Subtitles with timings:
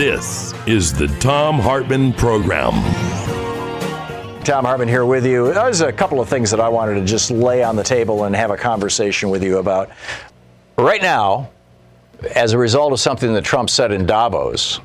[0.00, 2.72] This is the Thom Hartmann Program.
[4.44, 5.52] Thom Hartmann here with you.
[5.52, 8.34] There's a couple of things that I wanted to just lay on the table and
[8.34, 9.90] have a conversation with you about.
[10.78, 11.50] Right now,
[12.34, 14.80] as a result of something that Trump said in Davos,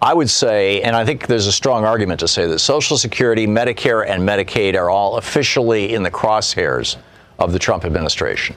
[0.00, 3.48] I would say, and I think there's a strong argument to say that Social Security,
[3.48, 6.96] Medicare, and Medicaid are all officially in the crosshairs
[7.40, 8.54] of the Trump administration.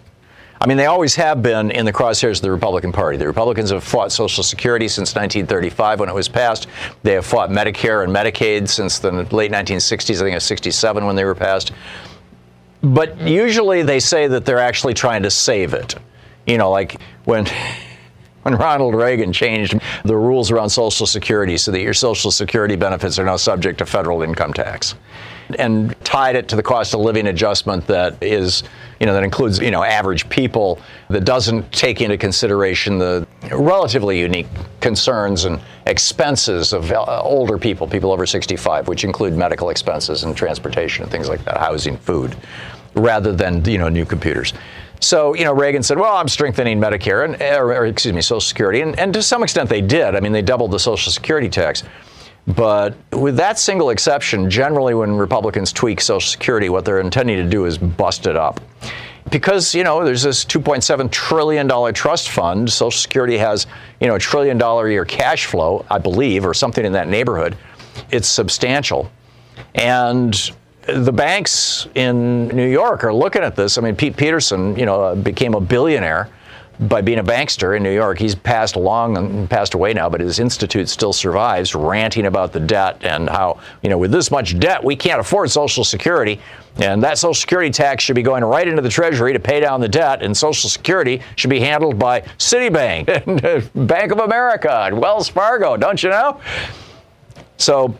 [0.62, 3.18] I mean, they always have been in the crosshairs of the Republican Party.
[3.18, 6.68] The Republicans have fought Social Security since 1935 when it was passed.
[7.04, 10.16] They have fought Medicare and Medicaid since the late 1960s.
[10.16, 11.74] I think it was 67 when they were passed.
[12.82, 15.96] But usually they say that they're actually trying to save it.
[16.48, 17.48] You know, like when.
[18.44, 23.18] When Ronald Reagan changed the rules around Social Security so that your Social Security benefits
[23.18, 24.94] are now subject to federal income tax
[25.58, 28.62] and tied it to the cost of living adjustment that is,
[29.06, 30.80] you know, that includes, you know, average people
[31.12, 34.48] that doesn't take into consideration the relatively unique
[34.82, 40.36] concerns and expenses of uh, older people, people over 65, which include medical expenses and
[40.36, 42.36] transportation and things like that, housing, food,
[42.96, 44.56] rather than, you know, new computers.
[45.02, 48.42] So, you know, Reagan said, well, I'm strengthening Medicare, and, or, or excuse me, Social
[48.42, 48.82] Security.
[48.82, 50.16] And, and to some extent they did.
[50.16, 51.84] I mean, they doubled the Social Security tax.
[52.48, 57.50] But with that single exception, generally when Republicans tweak Social Security, what they're intending to
[57.50, 58.62] do is bust it up.
[59.32, 62.72] Because, you know, there's this $2.7 trillion trust fund.
[62.72, 63.66] Social Security has,
[64.00, 67.08] you know, a trillion dollar a year cash flow, I believe, or something in that
[67.08, 67.58] neighborhood.
[68.12, 69.10] It's substantial.
[69.74, 70.52] And
[70.86, 73.80] the banks in New York are looking at this.
[73.80, 76.30] I mean, Pete Peterson, you know, became a billionaire
[76.80, 78.18] by being a bankster in New York.
[78.18, 82.60] He's passed along and passed away now, but his institute still survives, ranting about the
[82.60, 86.40] debt and how, you know, with this much debt, we can't afford Social Security.
[86.78, 89.80] And that Social Security tax should be going right into the Treasury to pay down
[89.80, 93.08] the debt, and Social Security should be handled by Citibank
[93.76, 96.40] and Bank of America and Wells Fargo, don't you know?
[97.58, 97.96] So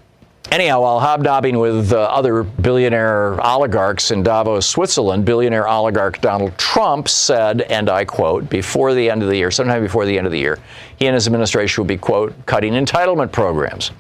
[0.52, 7.10] Anyhow, while hobnobbing with uh, other billionaire oligarchs in Davos, Switzerland, billionaire oligarch Donald Trump
[7.10, 10.32] said, and I quote, before the end of the year, sometime before the end of
[10.32, 10.60] the year,
[10.98, 13.92] he and his administration will be, quote, cutting entitlement programs.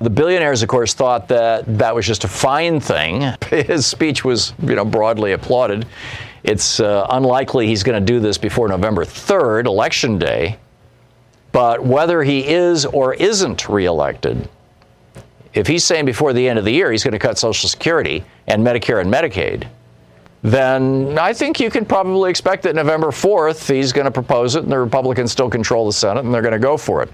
[0.00, 3.32] The billionaires, of course, thought that that was just a fine thing.
[3.50, 5.86] His speech was, you know, broadly applauded.
[6.44, 10.58] It's uh, unlikely he's going to do this before November 3rd, Election Day.
[11.52, 14.48] But whether he is or isn't reelected,
[15.54, 18.24] if he's saying before the end of the year he's going to cut Social Security
[18.46, 19.68] and Medicare and Medicaid,
[20.42, 24.64] then I think you can probably expect that November 4th he's going to propose it
[24.64, 27.10] and the Republicans still control the Senate and they're going to go for it.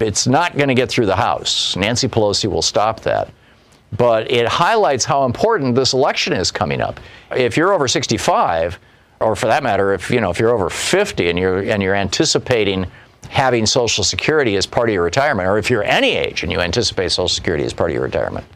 [0.00, 1.76] It's not going to get through the House.
[1.76, 3.30] Nancy Pelosi will stop that.
[3.96, 6.98] But it highlights how important this election is coming up.
[7.30, 8.78] If you're over 65,
[9.20, 11.94] or for that matter, if you know if you're over 50 and you're and you're
[11.94, 12.86] anticipating
[13.28, 16.60] having Social Security as part of your retirement, or if you're any age and you
[16.60, 18.46] anticipate Social Security as part of your retirement.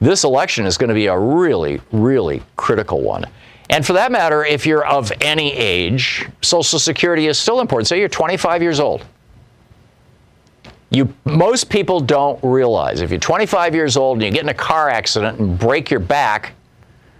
[0.00, 3.26] This election is going to be a really, really critical one.
[3.70, 7.88] And for that matter, if you're of any age, Social Security is still important.
[7.88, 9.04] Say you're 25 years old.
[10.90, 14.54] You, most people don't realize if you're 25 years old and you get in a
[14.54, 16.54] car accident and break your back,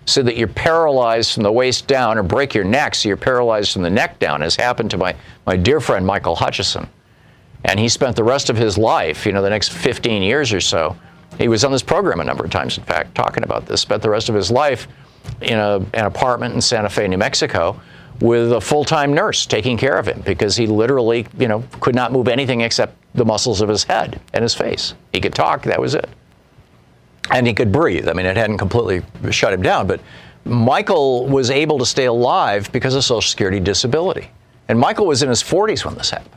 [0.08, 3.74] so that you're paralyzed from the waist down or break your neck so you're paralyzed
[3.74, 5.14] from the neck down, as happened to my,
[5.44, 6.88] my dear friend Michael Hutchison.
[7.66, 10.62] And he spent the rest of his life, you know, the next 15 years or
[10.62, 10.96] so,
[11.36, 14.00] he was on this program a number of times, in fact, talking about this, spent
[14.00, 14.88] the rest of his life
[15.42, 17.78] in a, an apartment in Santa Fe, New Mexico,
[18.20, 22.12] with a full-time nurse taking care of him because he literally, you know, could not
[22.12, 24.94] move anything except the muscles of his head and his face.
[25.12, 26.08] He could talk, that was it
[27.30, 28.08] and he could breathe.
[28.08, 30.00] I mean, it hadn't completely shut him down, but
[30.44, 34.30] Michael was able to stay alive because of Social Security disability.
[34.68, 36.34] And Michael was in his 40s when this happened.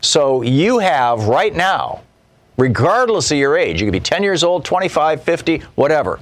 [0.00, 2.02] So you have right now,
[2.56, 6.20] regardless of your age, you could be 10 years old, 25, 50, whatever.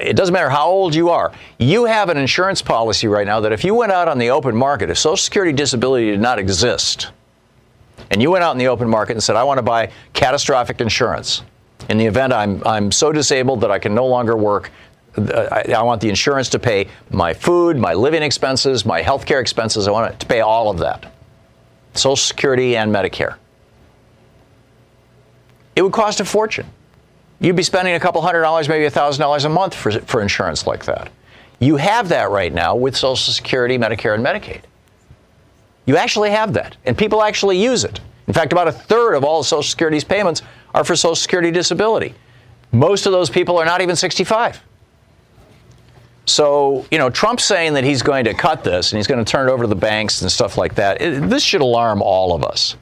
[0.00, 1.32] It doesn't matter how old you are.
[1.58, 4.56] You have an insurance policy right now that if you went out on the open
[4.56, 7.10] market, if Social Security disability did not exist,
[8.10, 10.80] and you went out in the open market and said, I want to buy catastrophic
[10.80, 11.42] insurance
[11.88, 14.70] in the event I'm, I'm so disabled that I can no longer work,
[15.16, 19.40] I, I want the insurance to pay my food, my living expenses, my health care
[19.40, 19.86] expenses.
[19.86, 21.12] I want it to pay all of that
[21.94, 23.36] Social Security and Medicare.
[25.76, 26.66] It would cost a fortune.
[27.40, 30.22] You'd be spending a couple hundred dollars, maybe a thousand dollars a month for, for
[30.22, 31.10] insurance like that.
[31.58, 34.62] You have that right now with Social Security, Medicare, and Medicaid.
[35.84, 38.00] You actually have that, and people actually use it.
[38.28, 40.42] In fact, about a third of all Social Security's payments
[40.74, 42.14] are for Social Security disability.
[42.72, 44.62] Most of those people are not even 65.
[46.24, 49.30] So, you know, Trump's saying that he's going to cut this and he's going to
[49.30, 51.02] turn it over to the banks and stuff like that.
[51.02, 52.76] It, this should alarm all of us.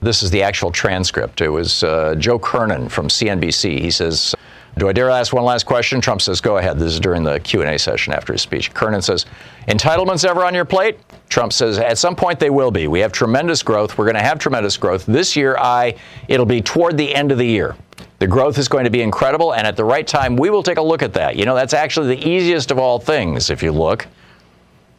[0.00, 1.40] This is the actual transcript.
[1.40, 3.80] It was uh, Joe Kernan from CNBC.
[3.80, 4.34] He says,
[4.78, 7.40] "Do I dare ask one last question?" Trump says, "Go ahead." This is during the
[7.40, 8.72] Q&A session after his speech.
[8.72, 9.26] Kernan says,
[9.68, 10.98] "Entitlements ever on your plate?"
[11.28, 12.88] Trump says, "At some point they will be.
[12.88, 13.98] We have tremendous growth.
[13.98, 15.56] We're going to have tremendous growth this year.
[15.58, 15.94] I
[16.28, 17.76] it'll be toward the end of the year."
[18.18, 20.78] The growth is going to be incredible, and at the right time, we will take
[20.78, 21.36] a look at that.
[21.36, 24.06] You know, that's actually the easiest of all things if you look.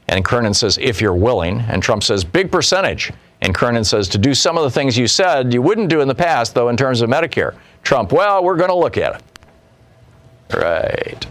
[0.08, 1.62] And Kernan says, if you're willing.
[1.68, 3.12] And Trump says, big percentage.
[3.42, 6.08] And Kernan says, to do some of the things you said you wouldn't do in
[6.08, 7.56] the past, though, in terms of Medicare.
[7.84, 9.22] Trump, well, we're going to look at it.
[10.54, 11.26] Right.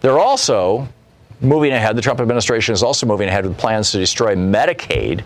[0.00, 0.88] They're also
[1.40, 1.96] moving ahead.
[1.96, 5.22] The Trump administration is also moving ahead with plans to destroy Medicaid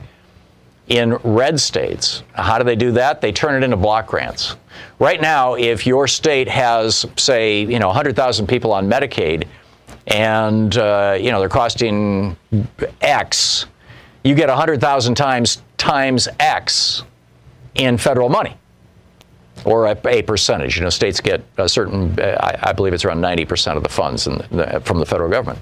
[0.89, 2.23] in red states.
[2.33, 3.21] How do they do that?
[3.21, 4.57] They turn it into block grants.
[4.99, 9.47] Right now, if your state has, say, you know, 100,000 people on Medicaid,
[10.09, 12.37] and uh, you know they're costing
[13.01, 13.67] X,
[14.25, 17.05] you get 100,000 times times X
[17.75, 18.57] in federal money,
[19.65, 20.77] or a, a, percentage.
[20.77, 23.89] You know, states get a certain, uh, I, I believe it's around 90% of the
[23.89, 25.59] funds the, from the federal government.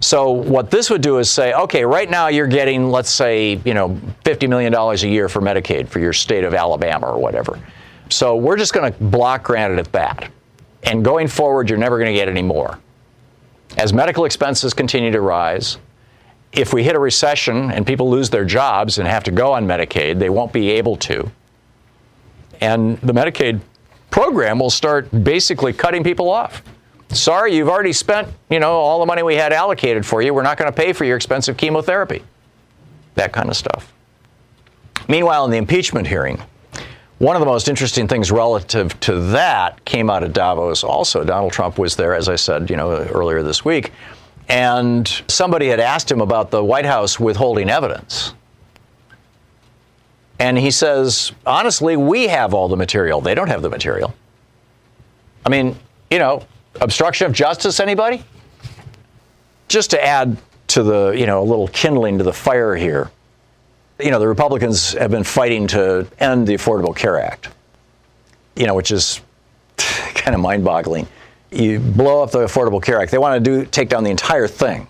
[0.00, 3.74] So what this would do is say, okay, right now you're getting, let's say, you
[3.74, 3.90] know,
[4.24, 7.60] $50 million a year for Medicaid for your state of Alabama or whatever.
[8.08, 10.30] So we're just going to block grant it at that.
[10.84, 12.78] And going forward, you're never going to get any more.
[13.76, 15.76] As medical expenses continue to rise,
[16.52, 19.66] if we hit a recession and people lose their jobs and have to go on
[19.66, 21.30] Medicaid, they won't be able to.
[22.60, 23.60] And the Medicaid
[24.10, 26.62] program will start basically cutting people off.
[27.10, 30.32] Sorry, you've already spent, you know, all the money we had allocated for you.
[30.32, 32.22] We're not going to pay for your expensive chemotherapy.
[33.14, 33.92] That kind of stuff.
[35.08, 36.40] Meanwhile, in the impeachment hearing,
[37.18, 41.24] one of the most interesting things relative to that came out of Davos also.
[41.24, 43.92] Donald Trump was there, as I said, you know, earlier this week.
[44.48, 48.34] And somebody had asked him about the White House withholding evidence.
[50.40, 53.20] And he says, honestly, we have all the material.
[53.20, 54.14] They don't have the material.
[55.44, 55.76] I mean,
[56.10, 56.46] you know,
[56.80, 58.24] obstruction of justice, anybody?
[59.68, 60.38] Just to add
[60.68, 63.10] to the, you know, a little kindling to the fire here.
[63.98, 67.50] You know, the Republicans have been fighting to end the Affordable Care Act,
[68.56, 69.20] you know, which is
[69.76, 71.06] kind of mind boggling.
[71.50, 73.10] You blow up the Affordable Care Act.
[73.10, 74.86] They want to do take down the entire thing.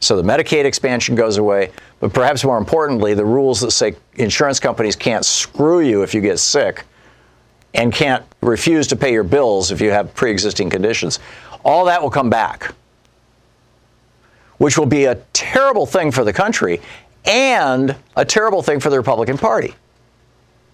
[0.00, 4.58] So the Medicaid expansion goes away, but perhaps more importantly, the rules that say insurance
[4.58, 6.84] companies can't screw you if you get sick
[7.74, 11.20] and can't refuse to pay your bills if you have pre existing conditions.
[11.64, 12.74] All that will come back,
[14.56, 16.80] which will be a terrible thing for the country
[17.26, 19.74] and a terrible thing for the Republican Party.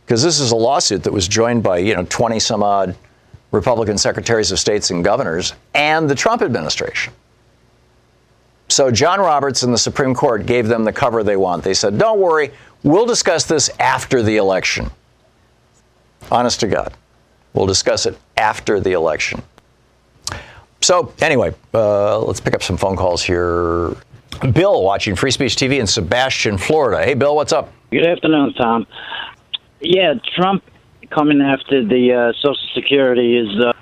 [0.05, 2.95] Because this is a lawsuit that was joined by, you know, 20 some odd
[3.51, 7.13] Republican secretaries of states and governors and the Trump administration.
[8.69, 11.63] So John Roberts and the Supreme Court gave them the cover they want.
[11.63, 14.91] They said, don't worry, we'll discuss this after the election.
[16.31, 16.93] Honest to God.
[17.55, 19.43] We'll discuss it after the election.
[20.83, 23.97] So, anyway, uh, let's pick up some phone calls here.
[24.53, 27.03] Bill watching Free Speech TV in Sebastian, Florida.
[27.05, 27.73] Hey, Bill, what's up?
[27.91, 28.87] Good afternoon, Tom.
[29.81, 30.65] Yeah, Trump
[31.11, 33.73] coming after the uh, Social Security is uh,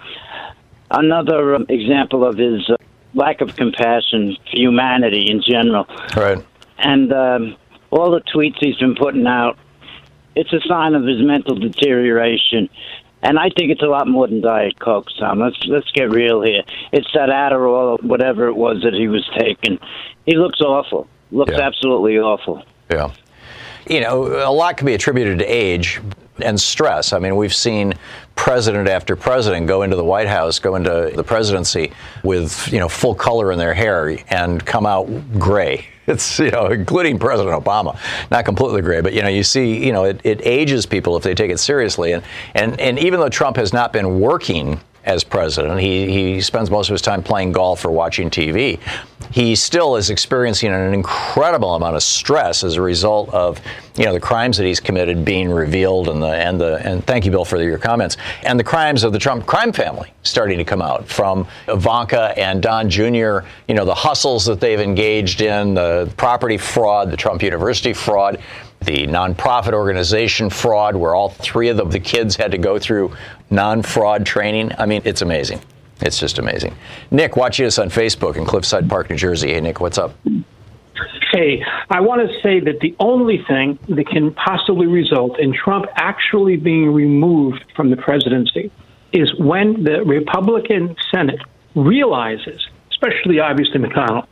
[0.90, 2.76] another um, example of his uh,
[3.14, 5.86] lack of compassion for humanity in general.
[6.16, 6.44] Right.
[6.78, 7.56] And um,
[7.90, 9.58] all the tweets he's been putting out
[10.36, 12.68] it's a sign of his mental deterioration.
[13.22, 15.40] And I think it's a lot more than Diet Coke, Tom.
[15.40, 16.62] Let's let's get real here.
[16.92, 19.78] It's that Adderall, whatever it was that he was taking.
[20.26, 21.08] He looks awful.
[21.30, 21.66] Looks yeah.
[21.66, 22.62] absolutely awful.
[22.90, 23.12] Yeah.
[23.88, 26.00] You know, a lot can be attributed to age.
[26.38, 27.12] And stress.
[27.12, 27.94] I mean, we've seen
[28.36, 32.88] president after president go into the White House, go into the presidency with, you know,
[32.88, 35.86] full color in their hair and come out gray.
[36.06, 37.98] It's, you know, including President Obama.
[38.30, 41.22] Not completely gray, but, you know, you see, you know, it, it ages people if
[41.22, 42.12] they take it seriously.
[42.12, 42.22] And,
[42.54, 45.80] and, and even though Trump has not been working as president.
[45.80, 48.80] He, he spends most of his time playing golf or watching TV.
[49.30, 53.60] He still is experiencing an incredible amount of stress as a result of
[53.96, 57.24] you know the crimes that he's committed being revealed and the and the and thank
[57.24, 60.64] you Bill for your comments and the crimes of the Trump crime family starting to
[60.64, 63.40] come out from Ivanka and Don Jr.
[63.68, 68.40] You know the hustles that they've engaged in, the property fraud, the Trump University fraud
[68.84, 73.16] the nonprofit organization fraud, where all three of the, the kids had to go through
[73.50, 74.72] non fraud training.
[74.78, 75.60] I mean, it's amazing.
[76.00, 76.74] It's just amazing.
[77.10, 79.52] Nick, watching us on Facebook in Cliffside Park, New Jersey.
[79.52, 80.14] Hey, Nick, what's up?
[81.32, 85.86] Hey, I want to say that the only thing that can possibly result in Trump
[85.96, 88.70] actually being removed from the presidency
[89.12, 91.40] is when the Republican Senate
[91.74, 94.26] realizes, especially obviously McConnell,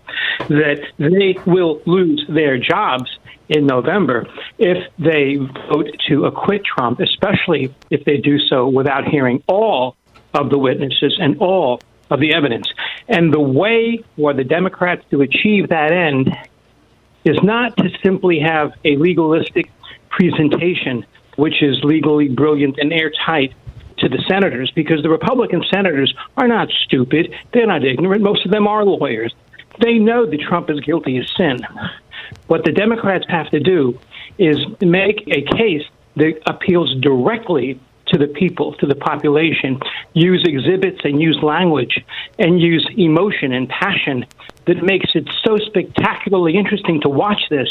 [0.48, 3.10] that they will lose their jobs
[3.52, 4.26] in November
[4.58, 5.36] if they
[5.70, 9.96] vote to acquit Trump, especially if they do so without hearing all
[10.34, 11.80] of the witnesses and all
[12.10, 12.66] of the evidence.
[13.08, 16.34] And the way for the Democrats to achieve that end
[17.24, 19.70] is not to simply have a legalistic
[20.10, 21.04] presentation,
[21.36, 23.54] which is legally brilliant and airtight
[23.98, 27.32] to the senators, because the Republican senators are not stupid.
[27.52, 28.22] They're not ignorant.
[28.22, 29.32] Most of them are lawyers.
[29.80, 31.58] They know that Trump is guilty of sin.
[32.46, 33.98] What the Democrats have to do
[34.38, 35.82] is make a case
[36.16, 39.80] that appeals directly to the people, to the population,
[40.12, 42.04] use exhibits and use language
[42.38, 44.26] and use emotion and passion
[44.66, 47.68] that makes it so spectacularly interesting to watch this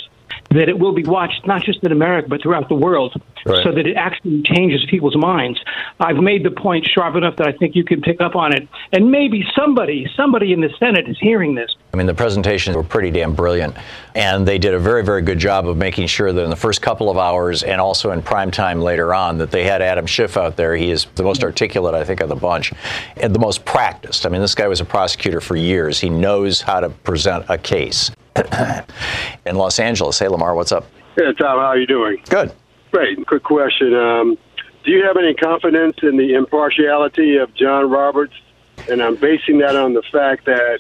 [0.52, 3.64] that it will be watched not just in America but throughout the world, right.
[3.64, 5.60] so that it actually changes people's minds.
[6.00, 8.68] I've made the point sharp enough that I think you can pick up on it,
[8.92, 11.76] and maybe somebody, somebody in the Senate is hearing this.
[11.94, 13.76] I mean, the presentations were pretty damn brilliant,
[14.16, 16.82] and they did a very, very good job of making sure that in the first
[16.82, 20.38] couple of hours and also in prime time later on, that they had Adam Schiff
[20.38, 20.76] out there.
[20.76, 22.74] He is the most articulate, I think, of the bunch,
[23.18, 24.26] and the most practiced.
[24.26, 26.00] I mean, this guy was a prosecutor for years.
[26.00, 28.12] He knows how to present a case.
[29.46, 30.20] in Los Angeles.
[30.20, 30.86] Hey, Lamar, what's up?
[31.16, 32.22] Hey, Tom, how are you doing?
[32.30, 32.52] Good.
[32.92, 33.26] Great.
[33.28, 33.94] Quick question.
[33.94, 34.38] Um,
[34.84, 38.34] do you have any confidence in the impartiality of John Roberts?
[38.90, 40.80] And I'm basing that on the fact that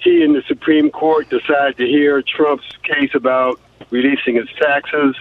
[0.00, 5.16] he and the Supreme Court decided to hear Trump's case about releasing his taxes,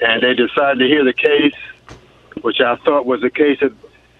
[0.00, 1.54] and they decided to hear the case,
[2.42, 3.72] which I thought was a case that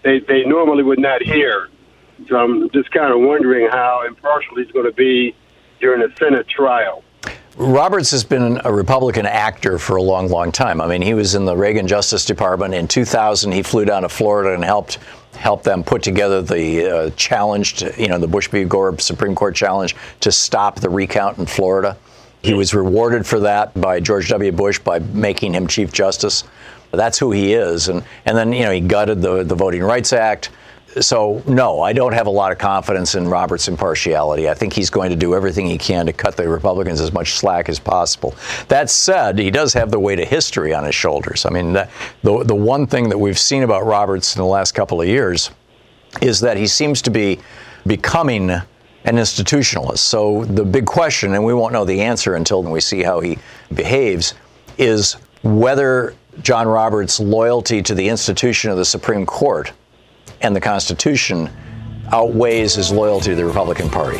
[0.03, 1.69] they, they normally would not hear.
[2.27, 5.35] So I'm just kind of wondering how impartial he's going to be
[5.83, 7.03] during a Senate trial.
[7.57, 10.79] Roberts has been a Republican actor for a long, long time.
[10.79, 12.73] I mean, he was in the Reagan Justice Department.
[12.73, 14.97] In 2000, he flew down to Florida and helped
[15.33, 18.63] help them put together the uh, challenge, to, you know, the Bush v.
[18.63, 21.97] Gore Supreme Court challenge to stop the recount in Florida.
[22.43, 24.51] He was rewarded for that by George W.
[24.51, 26.45] Bush by making him Chief Justice.
[26.91, 27.89] That's who he is.
[27.89, 30.49] And, and then, you know, he gutted the, the Voting Rights Act
[31.01, 34.49] so no, I don't have a lot of confidence in Roberts' impartiality.
[34.49, 37.33] I think he's going to do everything he can to cut the Republicans as much
[37.33, 38.35] slack as possible.
[38.67, 41.45] That said, he does have the weight of history on his shoulders.
[41.45, 41.89] I mean, the
[42.21, 45.51] the, one thing that we've seen about Roberts in the last couple of years
[46.21, 47.39] is that he seems to be
[47.85, 49.99] becoming an institutionalist.
[49.99, 53.37] So the big question, and we won't know the answer until we see how he
[53.73, 54.33] behaves,
[54.77, 59.71] is whether John Roberts' loyalty to the institution of the Supreme Court
[60.43, 61.49] and the Constitution
[62.11, 64.19] outweighs his loyalty to the Republican Party.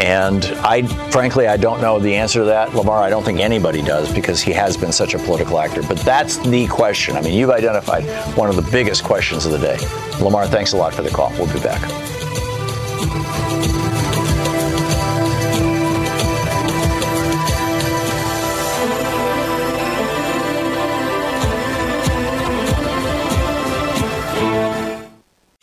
[0.00, 2.72] And I, frankly, I don't know the answer to that.
[2.72, 5.82] Lamar, I don't think anybody does because he has been such a political actor.
[5.82, 7.16] But that's the question.
[7.16, 8.04] I mean, you've identified
[8.36, 9.76] one of the biggest questions of the day.
[10.22, 11.30] Lamar, thanks a lot for the call.
[11.32, 11.82] We'll be back.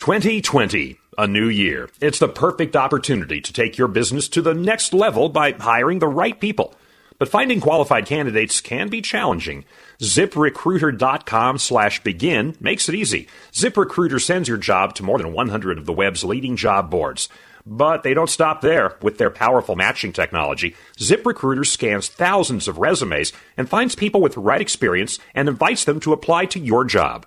[0.06, 1.90] 2020, a new year.
[2.00, 6.06] It's the perfect opportunity to take your business to the next level by hiring the
[6.06, 6.76] right people.
[7.18, 9.64] But finding qualified candidates can be challenging.
[9.98, 13.26] ZipRecruiter.com slash begin makes it easy.
[13.50, 17.28] ZipRecruiter sends your job to more than 100 of the web's leading job boards.
[17.66, 18.94] But they don't stop there.
[19.02, 24.40] With their powerful matching technology, ZipRecruiter scans thousands of resumes and finds people with the
[24.40, 27.26] right experience and invites them to apply to your job.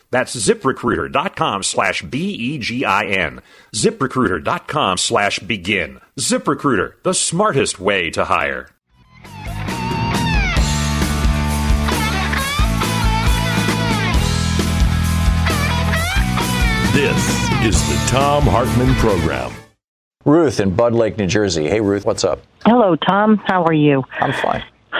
[0.11, 3.41] That's ziprecruiter.com slash B-E-G-I-N.
[3.73, 6.01] ziprecruiter.com slash begin.
[6.19, 8.67] ZipRecruiter, the smartest way to hire.
[16.93, 19.53] This is the Thom Hartmann Program.
[20.25, 21.69] Ruth in Bud Lake, New Jersey.
[21.69, 22.41] Hey, Ruth, what's up?
[22.65, 23.37] Hello, Tom.
[23.37, 24.03] How are you?
[24.19, 24.63] I'm fine.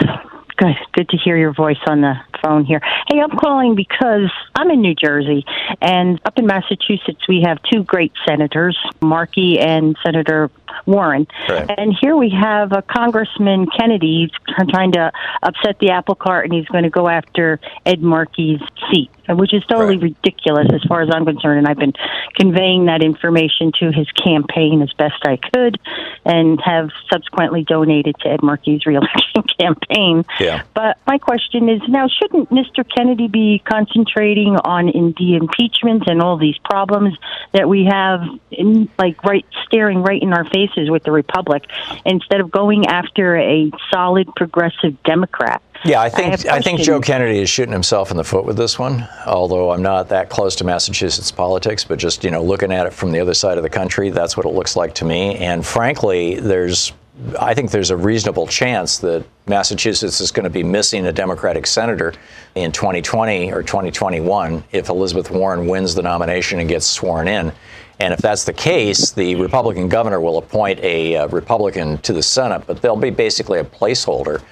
[0.56, 0.74] Good.
[0.94, 2.80] Good to hear your voice on the phone here.
[3.10, 5.44] Hey, I'm calling because I'm in New Jersey,
[5.80, 10.50] and up in Massachusetts, we have two great senators, Markey and Senator
[10.86, 11.26] Warren.
[11.48, 11.70] Right.
[11.78, 14.30] And here we have a Congressman Kennedy He's
[14.70, 19.10] trying to upset the apple cart, and he's going to go after Ed Markey's seat,
[19.28, 20.14] which is totally Right.
[20.24, 21.58] ridiculous as far as I'm concerned.
[21.58, 21.92] And I've been
[22.34, 25.78] conveying that information to his campaign as best I could,
[26.24, 30.24] and have subsequently donated to Ed Markey's reelection campaign.
[30.40, 30.62] Yeah.
[30.74, 32.84] But my question is now, shouldn't Mr.
[32.88, 37.16] Kennedy be concentrating on in the impeachment and all these problems
[37.52, 41.64] that we have, in, like right staring right in our faces with the Republic,
[42.04, 45.62] instead of going after a solid progressive Democrat?
[45.84, 46.80] Yeah, I think I, think.
[46.80, 49.08] Joe Kennedy is shooting himself in the foot with this one.
[49.26, 52.92] Although I'm not that close to Massachusetts politics, but just you know looking at it
[52.92, 55.36] from the other side of the country, that's what it looks like to me.
[55.38, 56.92] And frankly, there's
[57.38, 61.66] I think there's a reasonable chance that Massachusetts is going to be missing a Democratic
[61.66, 62.14] senator
[62.54, 67.52] in 2020 or 2021 if Elizabeth Warren wins the nomination and gets sworn in.
[68.00, 72.22] And if that's the case, the Republican governor will appoint a uh, Republican to the
[72.22, 74.42] Senate, but they'll be basically a placeholder.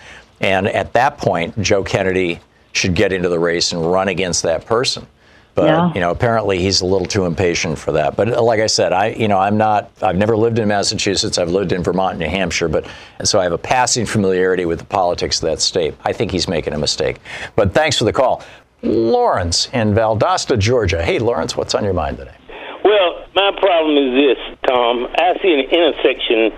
[0.40, 2.40] And at that point, Joe Kennedy
[2.72, 5.06] should get into the race and run against that person.
[5.54, 5.92] But Yeah.
[5.94, 8.16] you know, apparently he's a little too impatient for that.
[8.16, 9.90] But uh, like I said, I you know I'm not.
[10.02, 11.38] I've never lived in Massachusetts.
[11.38, 12.86] I've lived in Vermont and New Hampshire, but
[13.18, 15.94] and so I have a passing familiarity with the politics of that state.
[16.04, 17.18] I think he's making a mistake.
[17.56, 18.42] But thanks for the call,
[18.82, 21.02] Lawrence in Valdosta, Georgia.
[21.02, 22.34] Hey, Lawrence, what's on your mind today?
[22.84, 25.06] Well, my problem is this, Tom.
[25.18, 26.52] I see an intersection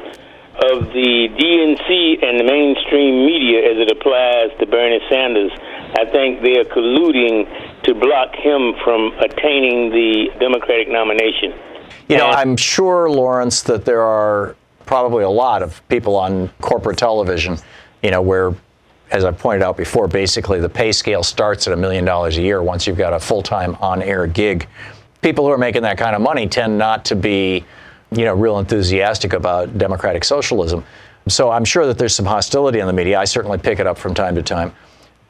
[0.70, 5.50] of the DNC and the mainstream media as it applies to Bernie Sanders.
[5.98, 11.52] I think they are colluding to block him from attaining the Democratic nomination.
[12.08, 16.98] You know, I'm sure, Lawrence, that there are probably a lot of people on corporate
[16.98, 17.56] television,
[18.02, 18.54] you know, where,
[19.10, 22.42] as I pointed out before, basically the pay scale starts at a million dollars a
[22.42, 24.68] year once you've got a full time on air gig.
[25.20, 27.64] People who are making that kind of money tend not to be,
[28.10, 30.84] you know, real enthusiastic about democratic socialism.
[31.28, 33.18] So I'm sure that there's some hostility in the media.
[33.18, 34.74] I certainly pick it up from time to time.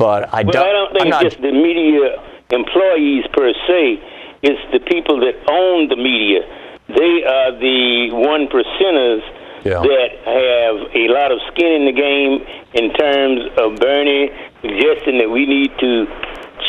[0.03, 2.19] But I Well, don't, I don't I'm think not, it's just the media
[2.51, 4.03] employees per se.
[4.43, 6.43] It's the people that own the media.
[6.91, 9.23] They are the one percenters
[9.63, 9.79] Yeah.
[9.79, 12.43] that have a lot of skin in the game
[12.75, 14.27] in terms of Bernie
[14.61, 16.07] suggesting that we need to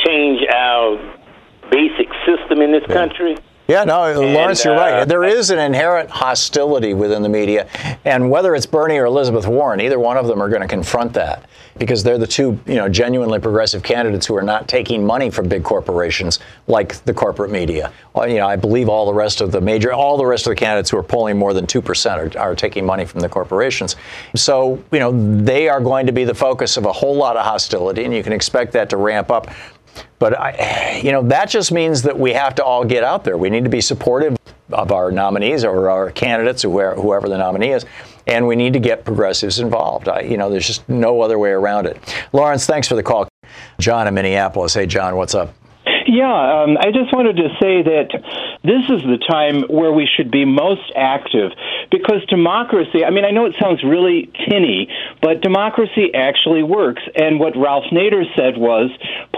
[0.05, 1.01] change our
[1.71, 3.33] basic system in this country.
[3.67, 4.93] Yeah, no, Lawrence, you're right.
[4.93, 7.67] uh, There is an inherent hostility within the media,
[8.03, 11.13] and whether it's Bernie or Elizabeth Warren, either one of them are going to confront
[11.13, 11.47] that
[11.77, 15.47] because they're the two, you know, genuinely progressive candidates who are not taking money from
[15.47, 17.91] big corporations like the corporate media.
[18.13, 20.51] Well, You know, I believe all the rest of the major, all the rest of
[20.51, 23.29] the candidates who are polling more than two percent are, are taking money from the
[23.29, 23.95] corporations.
[24.35, 27.45] So, you know, they are going to be the focus of a whole lot of
[27.45, 29.47] hostility, and you can expect that to ramp up.
[30.19, 33.37] But I, you know, that just means that we have to all get out there.
[33.37, 34.37] We need to be supportive
[34.71, 37.85] of our nominees or our candidates, or whoever the nominee is,
[38.27, 40.07] and we need to get progressives involved.
[40.07, 41.97] I, you know, there's just no other way around it.
[42.31, 43.27] Lawrence, thanks for the call.
[43.79, 44.73] John in Minneapolis.
[44.73, 45.53] Hey, John, what's up?
[46.07, 50.31] Yeah, um, I just wanted to say that this is the time where we should
[50.31, 51.51] be most active
[51.91, 54.87] because democracy, I mean, I know it sounds really tinny,
[55.21, 57.03] but democracy actually works.
[57.13, 58.89] And what Ralph Nader said was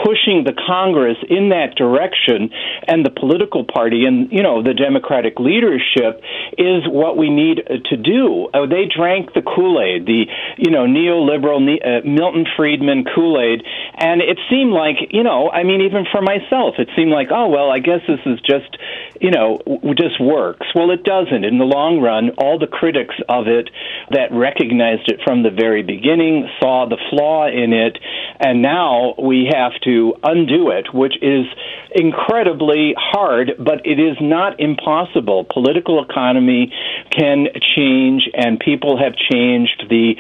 [0.04, 2.52] pushing the Congress in that direction
[2.88, 6.22] and the political party and, you know, the Democratic leadership
[6.58, 8.48] is what we need to do.
[8.54, 10.26] Uh, they drank the Kool Aid, the,
[10.58, 13.66] you know, neoliberal uh, Milton Friedman Kool Aid.
[13.96, 17.50] And it seemed like, you know, I mean, even for myself, it seemed like, oh,
[17.50, 18.78] well, I guess this is just,
[19.22, 19.60] you know,
[19.98, 20.68] just works.
[20.76, 21.44] Well, it doesn't.
[21.44, 23.70] In the long run, all the critics of it
[24.12, 27.98] that recognized it from the very beginning saw the flaw in it,
[28.40, 31.46] and now we have to undo it, which is
[31.96, 35.46] incredibly hard, but it is not impossible.
[35.46, 36.74] Political economy
[37.10, 39.86] can change, and people have changed.
[39.90, 40.16] The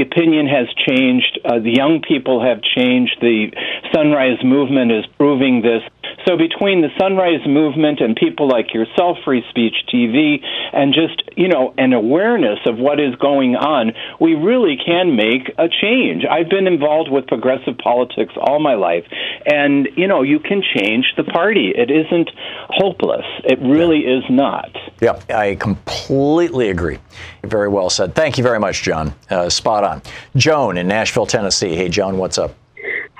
[0.00, 1.38] opinion has changed.
[1.44, 3.16] Uh, the young people have changed.
[3.20, 3.52] The
[3.94, 5.82] Sunrise Movement is proving this.
[6.26, 11.48] So between the Sunrise Movement and people like yourself, Free Speech TV, and just, you
[11.48, 16.24] know, an awareness of what is going on, we really can make a change.
[16.24, 19.04] I've been involved with progressive politics all my life,
[19.46, 21.72] and, you know, you can change the party.
[21.74, 22.30] It isn't
[22.68, 23.24] hopeless.
[23.44, 24.70] It really is not.
[25.00, 26.98] Yeah, I completely agree.
[27.42, 28.14] Very well said.
[28.14, 29.14] Thank you very much, John.
[29.30, 30.02] Uh, spot on.
[30.36, 31.74] Joan in Nashville, Tennessee.
[31.74, 32.54] Hey, Joan, what's up?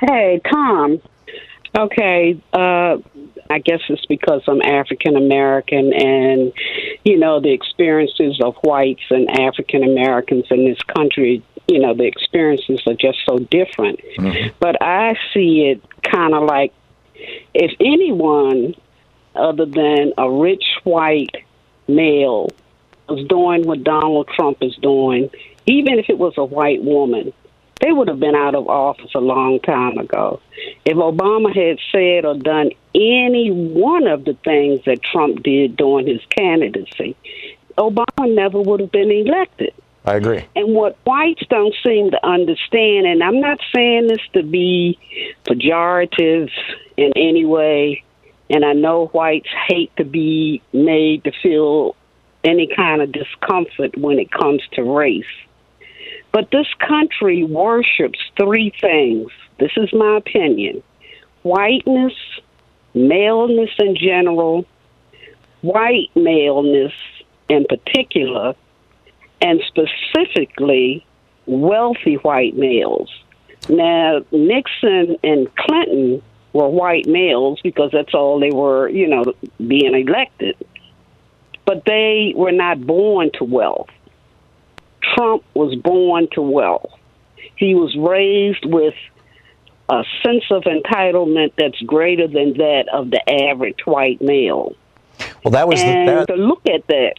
[0.01, 1.01] Hey, Tom.
[1.77, 2.99] Okay, uh,
[3.49, 6.53] I guess it's because I'm African American and,
[7.05, 12.05] you know, the experiences of whites and African Americans in this country, you know, the
[12.05, 14.01] experiences are just so different.
[14.19, 14.51] Mm-hmm.
[14.59, 16.73] But I see it kind of like
[17.55, 18.75] if anyone
[19.35, 21.37] other than a rich white
[21.87, 22.49] male
[23.09, 25.31] was doing what Donald Trump is doing,
[25.67, 27.33] even if it was a white woman,
[27.81, 30.41] they would have been out of office a long time ago.
[30.85, 36.07] If Obama had said or done any one of the things that Trump did during
[36.07, 37.17] his candidacy,
[37.79, 39.73] Obama never would have been elected.
[40.05, 40.45] I agree.
[40.57, 44.99] And what whites don't seem to understand, and I'm not saying this to be
[45.45, 46.51] pejorative
[46.97, 48.03] in any way,
[48.49, 51.97] and I know whites hate to be made to feel
[52.43, 55.25] any kind of discomfort when it comes to race.
[56.33, 59.31] But this country worships three things.
[59.59, 60.83] This is my opinion
[61.43, 62.13] whiteness,
[62.95, 64.67] maleness in general,
[65.63, 66.93] white maleness
[67.49, 68.55] in particular,
[69.41, 71.05] and specifically
[71.47, 73.11] wealthy white males.
[73.69, 79.25] Now, Nixon and Clinton were white males because that's all they were, you know,
[79.67, 80.57] being elected.
[81.65, 83.89] But they were not born to wealth.
[85.15, 86.93] Trump was born to wealth.
[87.57, 88.95] He was raised with
[89.89, 94.75] a sense of entitlement that's greater than that of the average white male.
[95.45, 97.15] Well, that was and the, that, to look at that.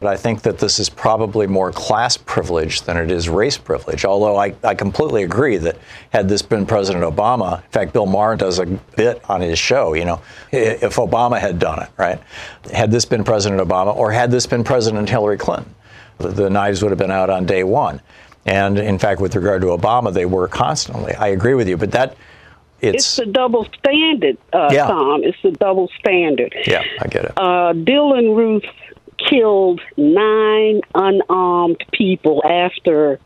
[0.00, 4.04] But I think that this is probably more class privilege than it is race privilege.
[4.04, 5.76] Although I, I completely agree that
[6.10, 9.94] had this been President Obama, in fact, Bill Maher does a bit on his show,
[9.94, 10.20] you know,
[10.52, 12.18] if Obama had done it, right?
[12.72, 15.74] Had this been President Obama or had this been President Hillary Clinton,
[16.20, 18.00] the knives would have been out on day one.
[18.46, 21.14] And in fact, with regard to Obama, they were constantly.
[21.14, 22.16] I agree with you, but that
[22.80, 24.86] it's, it's a double standard, uh, yeah.
[24.86, 25.22] Tom.
[25.22, 26.54] It's a double standard.
[26.66, 27.32] Yeah, I get it.
[27.36, 28.64] Uh, Dylann Roof
[29.18, 33.20] killed nine unarmed people after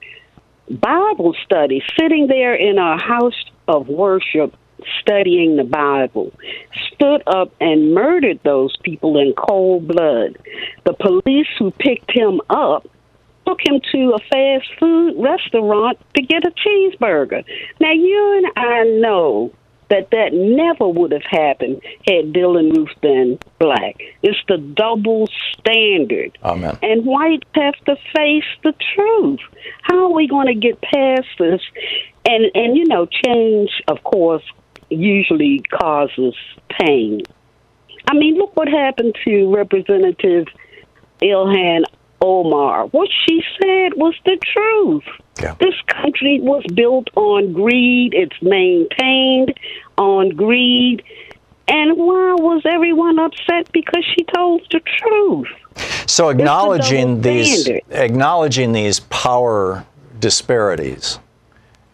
[0.69, 4.57] Bible study, sitting there in a house of worship
[5.01, 6.33] studying the Bible,
[6.93, 10.39] stood up and murdered those people in cold blood.
[10.85, 12.87] The police who picked him up
[13.47, 17.45] took him to a fast food restaurant to get a cheeseburger.
[17.81, 19.53] Now, you and I know
[19.91, 23.97] that that never would have happened had Dylann Roof been black.
[24.23, 26.37] It's the double standard.
[26.43, 26.79] Amen.
[26.83, 29.41] And whites have to face the truth.
[29.83, 31.61] How are we going to get past this?
[32.27, 34.43] And and you know, change, of course,
[34.91, 36.35] usually causes
[36.69, 37.23] pain.
[38.07, 40.47] I mean, look what happened to Representative
[41.23, 41.85] Ilhan
[42.21, 42.87] Omar.
[42.87, 45.05] What she said was the truth.
[45.41, 45.55] Yeah.
[45.59, 48.15] This country was built on greed.
[48.15, 49.55] It's maintained
[49.99, 51.03] on greed.
[51.67, 53.73] And why was everyone upset?
[53.73, 55.49] Because she told the truth.
[56.07, 59.85] So acknowledging these acknowledging these power
[60.21, 61.19] disparities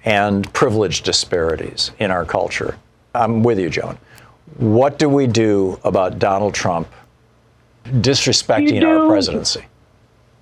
[0.04, 2.78] and privilege disparities in our culture.
[3.14, 3.98] I'm with you, Joan.
[4.56, 6.88] What do we do about Donald Trump
[7.84, 9.64] disrespecting our presidency?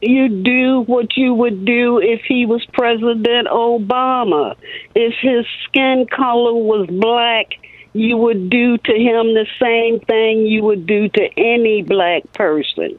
[0.01, 4.55] you do what you would do if he was President Obama.
[4.95, 7.55] If his skin color was black,
[7.93, 12.99] you would do to him the same thing you would do to any black person.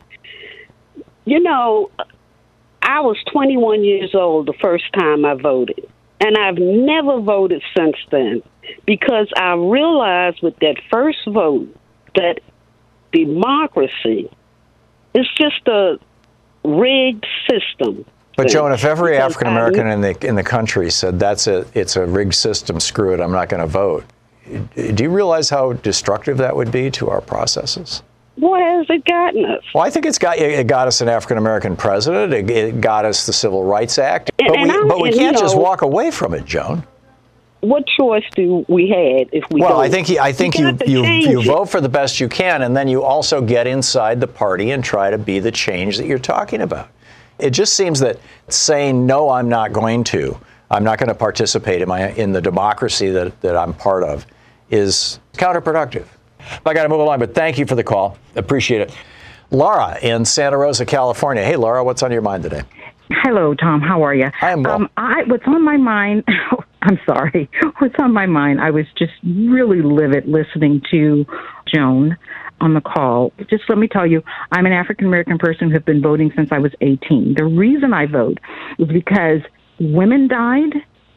[1.25, 1.89] You know,
[2.81, 5.88] I was 21 years old the first time I voted,
[6.19, 8.41] and I've never voted since then
[8.85, 11.73] because I realized with that first vote
[12.15, 12.39] that
[13.11, 14.29] democracy
[15.13, 15.99] is just a
[16.63, 18.05] rigged system.
[18.35, 21.97] But Joan, if every African American in the in the country said that's a it's
[21.97, 24.05] a rigged system, screw it, I'm not going to vote.
[24.75, 28.01] Do you realize how destructive that would be to our processes?
[28.39, 29.63] What has it gotten us?
[29.75, 32.33] Well, I think it's got it got us an African American president.
[32.33, 34.31] It, it, got us the Civil Rights Act.
[34.39, 36.83] And, but and we, but we can't you know, just walk away from it, Joan.
[37.59, 39.59] What choice do we have if we?
[39.59, 39.81] Well, don't?
[39.81, 42.87] I think I think you you, you vote for the best you can, and then
[42.87, 46.61] you also get inside the party and try to be the change that you're talking
[46.61, 46.89] about.
[47.39, 50.39] It just seems that saying no, I'm not going to,
[50.71, 54.25] I'm not going to participate in my in the democracy that that I'm part of,
[54.69, 56.05] is counterproductive.
[56.65, 58.17] I got to move along, but thank you for the call.
[58.35, 58.95] Appreciate it.
[59.51, 61.43] Laura in Santa Rosa, California.
[61.43, 62.63] Hey, Laura, what's on your mind today?
[63.09, 63.81] Hello, Tom.
[63.81, 64.29] How are you?
[64.41, 64.75] I am well.
[64.75, 66.23] Um, I, what's on my mind?
[66.81, 67.49] I'm sorry.
[67.79, 68.61] What's on my mind?
[68.61, 71.25] I was just really livid listening to
[71.73, 72.15] Joan
[72.61, 73.33] on the call.
[73.49, 76.51] Just let me tell you, I'm an African American person who have been voting since
[76.51, 77.35] I was 18.
[77.37, 78.37] The reason I vote
[78.77, 79.41] is because
[79.79, 80.73] women died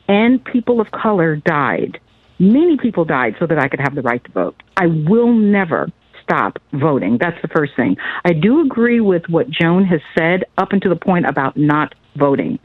[0.08, 2.00] and people of color died.
[2.42, 4.60] Many people died so that I could have the right to vote.
[4.76, 5.88] I will never
[6.24, 7.16] stop voting.
[7.20, 7.96] That's the first thing.
[8.24, 12.58] I do agree with what Joan has said up until the point about not voting.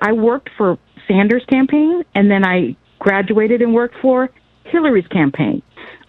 [0.00, 0.78] I worked for
[1.08, 4.30] Sanders' campaign and then I graduated and worked for
[4.66, 5.62] Hillary's campaign.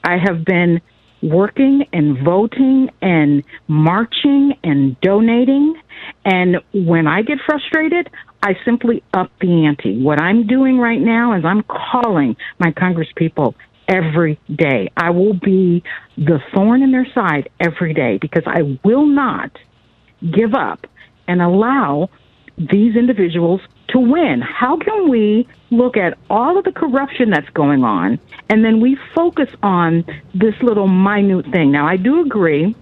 [0.04, 0.80] I have been
[1.24, 5.82] working and voting and marching and donating.
[6.26, 8.10] And when I get frustrated,
[8.42, 10.02] I simply up the ante.
[10.02, 13.54] What I'm doing right now is I'm calling my congresspeople
[13.88, 14.90] every day.
[14.96, 15.84] I will be
[16.18, 19.52] the thorn in their side every day because I will not
[20.32, 20.86] give up
[21.28, 22.10] and allow
[22.58, 24.42] these individuals to win.
[24.42, 28.98] How can we look at all of the corruption that's going on and then we
[29.16, 31.72] focus on this little minute thing?
[31.72, 32.76] Now, I do agree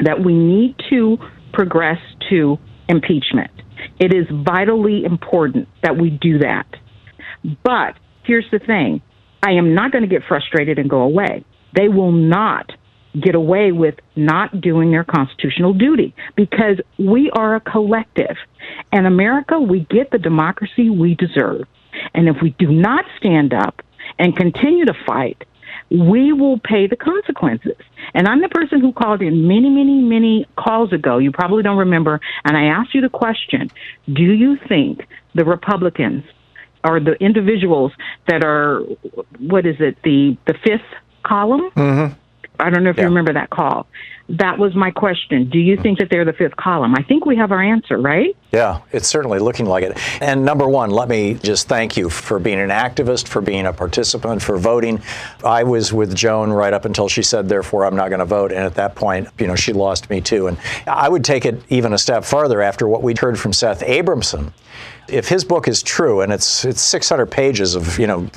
[0.00, 1.18] that we need to
[1.52, 1.98] progress
[2.30, 3.50] to impeachment.
[3.98, 6.66] It is vitally important that we do that.
[7.62, 9.02] But here's the thing
[9.42, 11.44] I am not going to get frustrated and go away.
[11.74, 12.72] They will not
[13.20, 18.36] get away with not doing their constitutional duty because we are a collective.
[18.92, 21.66] In America, we get the democracy we deserve.
[22.12, 23.80] And if we do not stand up
[24.18, 25.44] and continue to fight,
[25.90, 27.76] we will pay the consequences.
[28.14, 31.18] And I'm the person who called in many, many, many calls ago.
[31.18, 32.20] You probably don't remember.
[32.44, 33.70] And I asked you the question
[34.12, 36.24] Do you think the Republicans
[36.84, 37.92] or the individuals
[38.28, 38.80] that are,
[39.38, 40.86] what is it, the, the fifth
[41.24, 41.70] column?
[41.76, 42.14] Mm-hmm.
[42.58, 43.02] I don't know if Yeah.
[43.04, 43.86] you remember that call.
[44.28, 45.48] That was my question.
[45.48, 46.96] Do you think that they're the fifth column?
[46.96, 48.36] I think we have our answer, right?
[48.50, 49.96] Yeah, it's certainly looking like it.
[50.20, 53.72] And number one, let me just thank you for being an activist, for being a
[53.72, 55.00] participant, for voting.
[55.44, 58.50] I was with Joan right up until she said, therefore, I'm not going to vote.
[58.50, 60.48] And at that point, you know, she lost me too.
[60.48, 60.58] And
[60.88, 64.52] I would take it even a step farther after what we'd heard from Seth Abramson.
[65.08, 68.28] If his book is true, and it's it's 600 pages of you know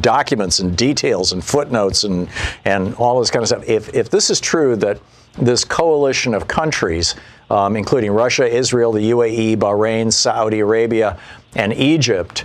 [0.00, 2.30] documents and details and footnotes and
[2.64, 3.68] and all this kind of stuff.
[3.68, 4.98] If if this is true that
[5.38, 7.14] this coalition of countries,
[7.50, 11.18] um, including Russia, Israel, the UAE, Bahrain, Saudi Arabia,
[11.54, 12.44] and Egypt,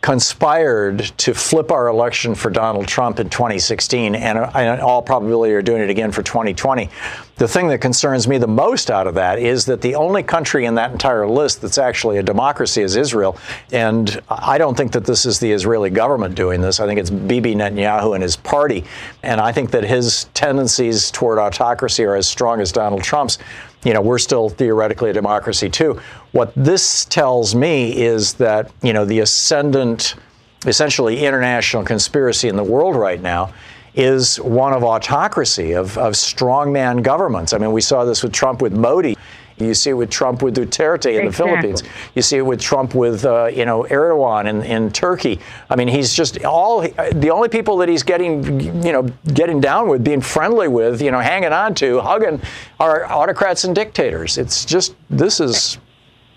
[0.00, 5.60] conspired to flip our election for Donald Trump in 2016 and in all probability are
[5.60, 6.88] doing it again for 2020.
[7.36, 10.64] The thing that concerns me the most out of that is that the only country
[10.64, 13.36] in that entire list that's actually a democracy is Israel.
[13.72, 16.80] And I don't think that this is the Israeli government doing this.
[16.80, 18.84] I think it's Bibi Netanyahu and his party.
[19.22, 23.38] And I think that his tendencies toward autocracy are as strong as Donald Trump's
[23.84, 26.00] you know, we're still theoretically a democracy too.
[26.32, 30.16] What this tells me is that, you know, the ascendant,
[30.66, 33.52] essentially international conspiracy in the world right now
[33.94, 37.52] is one of autocracy, of, of strongman governments.
[37.52, 39.16] I mean, we saw this with Trump with Modi.
[39.66, 41.82] You see it with Trump with Duterte in the Philippines.
[42.14, 45.40] You see it with Trump with, uh, you know, Erdogan in, in Turkey.
[45.68, 49.02] I mean, he's just all the only people that he's getting, you know,
[49.34, 52.40] getting down with, being friendly with, you know, hanging on to, hugging,
[52.78, 54.38] are autocrats and dictators.
[54.38, 55.78] It's just this is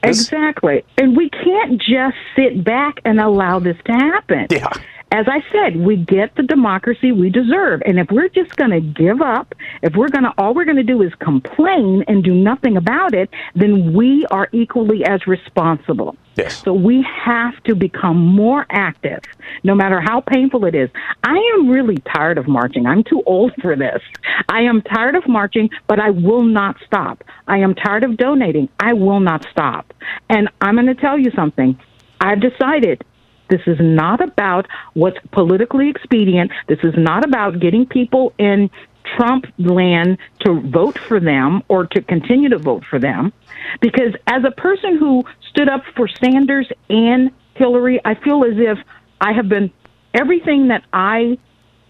[0.04, 0.84] Exactly.
[0.98, 4.48] And we can't just sit back and allow this to happen.
[4.50, 4.70] Yeah.
[5.14, 7.84] As I said, we get the democracy we deserve.
[7.86, 10.78] And if we're just going to give up, if we're going to, all we're going
[10.78, 16.18] to do is complain and do nothing about it, then we are equally as responsible.
[16.36, 16.64] Yes.
[16.64, 19.20] So we have to become more active,
[19.64, 20.90] no matter how painful it is.
[21.24, 22.88] I am really tired of marching.
[22.88, 24.02] I'm too old for this.
[24.50, 27.24] I am tired of marching, but I will not stop.
[27.48, 28.68] I am tired of donating.
[28.80, 29.94] I will not stop.
[30.28, 31.80] And I'm going to tell you something.
[32.20, 33.04] I've decided
[33.54, 36.52] this is not about what's politically expedient.
[36.68, 38.72] This is not about getting people in
[39.16, 43.32] Trump land to vote for them or to continue to vote for them.
[43.80, 48.80] Because as a person who stood up for Sanders and Hillary, I feel as if
[49.22, 49.72] I have been
[50.16, 51.38] everything that I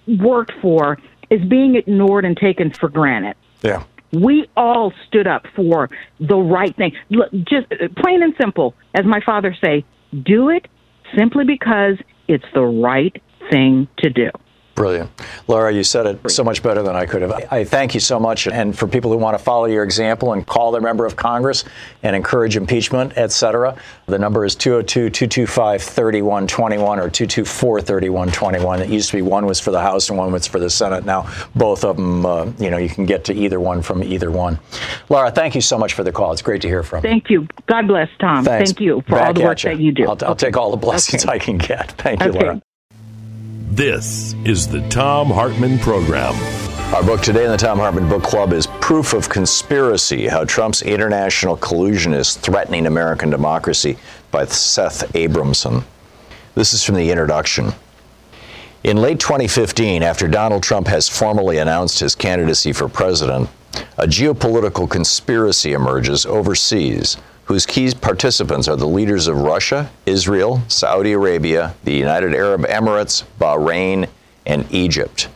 [0.06, 0.98] worked for
[1.30, 3.38] is being ignored and taken for granted.
[3.62, 3.84] Yeah.
[4.12, 6.92] We all stood up for the right thing.
[7.10, 10.68] Look, just uh, plain and simple, as my father say, do it
[11.18, 11.98] simply because
[12.28, 14.30] it's the right thing to do.
[14.76, 15.12] Brilliant.
[15.48, 17.32] Laura, you said it so much better than I could have.
[17.52, 18.48] I thank you so much.
[18.48, 21.64] And for people who want to follow your example and call their member of Congress
[22.02, 28.82] and encourage impeachment, et cetera, the number is 202 225 3121 or 224 3121.
[28.82, 31.06] It used to be one was for the House and one was for the Senate.
[31.06, 34.32] Now, both of them, uh, you know, you can get to either one from either
[34.32, 34.58] one.
[35.10, 36.32] Laura, thank you so much for the call.
[36.34, 37.10] It's great to hear from you.
[37.12, 37.48] Thank you.
[37.68, 38.44] God bless, Tom.
[38.44, 38.72] Thanks.
[38.72, 39.70] Thank you for Back all the work you.
[39.70, 40.04] that you do.
[40.06, 40.48] I'll, I'll Okay.
[40.48, 41.34] take all the blessings Okay.
[41.36, 41.92] I can get.
[41.92, 42.40] Thank you, Okay.
[42.40, 42.62] Laura.
[43.72, 46.36] This is the Thom Hartmann Program.
[46.94, 50.84] Our book today in the Thom Hartmann Book Club is Proof of Conspiracy How Trump's
[50.84, 53.98] International Collusion is Threatening American Democracy
[54.30, 55.84] by Seth Abramson.
[56.54, 57.72] This is from the introduction.
[58.84, 63.50] In late 2015, after Donald Trump has formally announced his candidacy for president,
[63.98, 71.12] a geopolitical conspiracy emerges overseas whose key participants are the leaders of Russia, Israel, Saudi
[71.12, 74.08] Arabia, the United Arab Emirates, Bahrain,
[74.46, 75.28] and Egypt.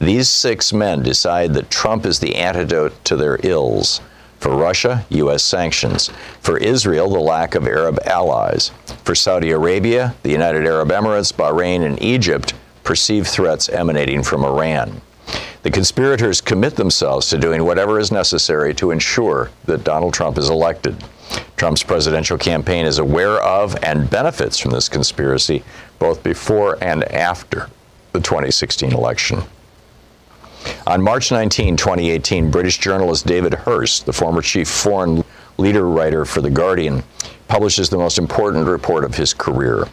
[0.00, 4.00] These six men decide that Trump is the antidote to their ills.
[4.38, 5.44] For Russia, U.S.
[5.44, 6.10] sanctions.
[6.40, 8.70] For Israel, the lack of Arab allies.
[9.04, 15.02] For Saudi Arabia, the United Arab Emirates, Bahrain, and Egypt, perceived threats emanating from Iran.
[15.62, 20.48] The conspirators commit themselves to doing whatever is necessary to ensure that Donald Trump is
[20.48, 20.96] elected.
[21.56, 25.62] Trump's presidential campaign is aware of and benefits from this conspiracy
[25.98, 27.68] both before and after
[28.12, 29.42] the 2016 election.
[30.86, 35.24] On March 19, 2018, British journalist David Hearst, the former chief foreign
[35.58, 37.02] leader writer for The Guardian,
[37.48, 39.86] publishes the most important report of his career.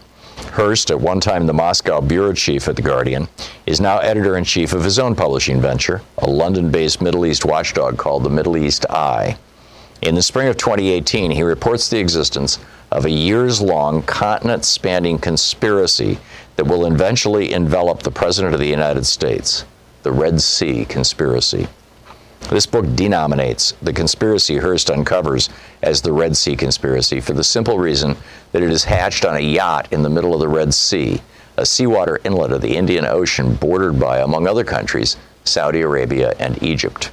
[0.54, 3.28] Hearst, at one time the Moscow bureau chief at The Guardian,
[3.66, 7.46] is now editor in chief of his own publishing venture, a London based Middle East
[7.46, 9.38] watchdog called the Middle East Eye.
[10.02, 12.60] In the spring of 2018, he reports the existence
[12.92, 16.20] of a years long, continent spanning conspiracy
[16.56, 19.66] that will eventually envelop the President of the United States
[20.04, 21.68] the Red Sea Conspiracy.
[22.50, 25.50] This book denominates the conspiracy Hearst uncovers
[25.82, 28.16] as the Red Sea Conspiracy for the simple reason
[28.54, 31.22] that it is hatched on a yacht in the middle of the Red Sea,
[31.58, 36.62] a seawater inlet of the Indian Ocean bordered by, among other countries, Saudi Arabia and
[36.64, 37.12] Egypt.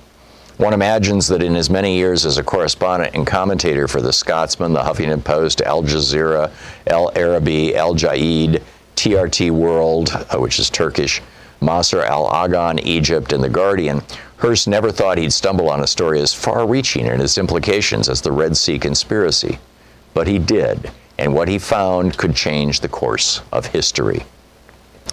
[0.57, 4.73] One imagines that in his many years as a correspondent and commentator for The Scotsman,
[4.73, 6.53] The Huffington Post, Al Jazeera,
[6.87, 8.63] El Arabi, Al Jaid,
[8.95, 11.21] TRT World, uh, which is Turkish,
[11.61, 14.03] Masr al Aghan, Egypt, and The Guardian,
[14.37, 18.21] Hearst never thought he'd stumble on a story as far reaching in its implications as
[18.21, 19.59] the Red Sea Conspiracy.
[20.13, 24.25] But he did, and what he found could change the course of history.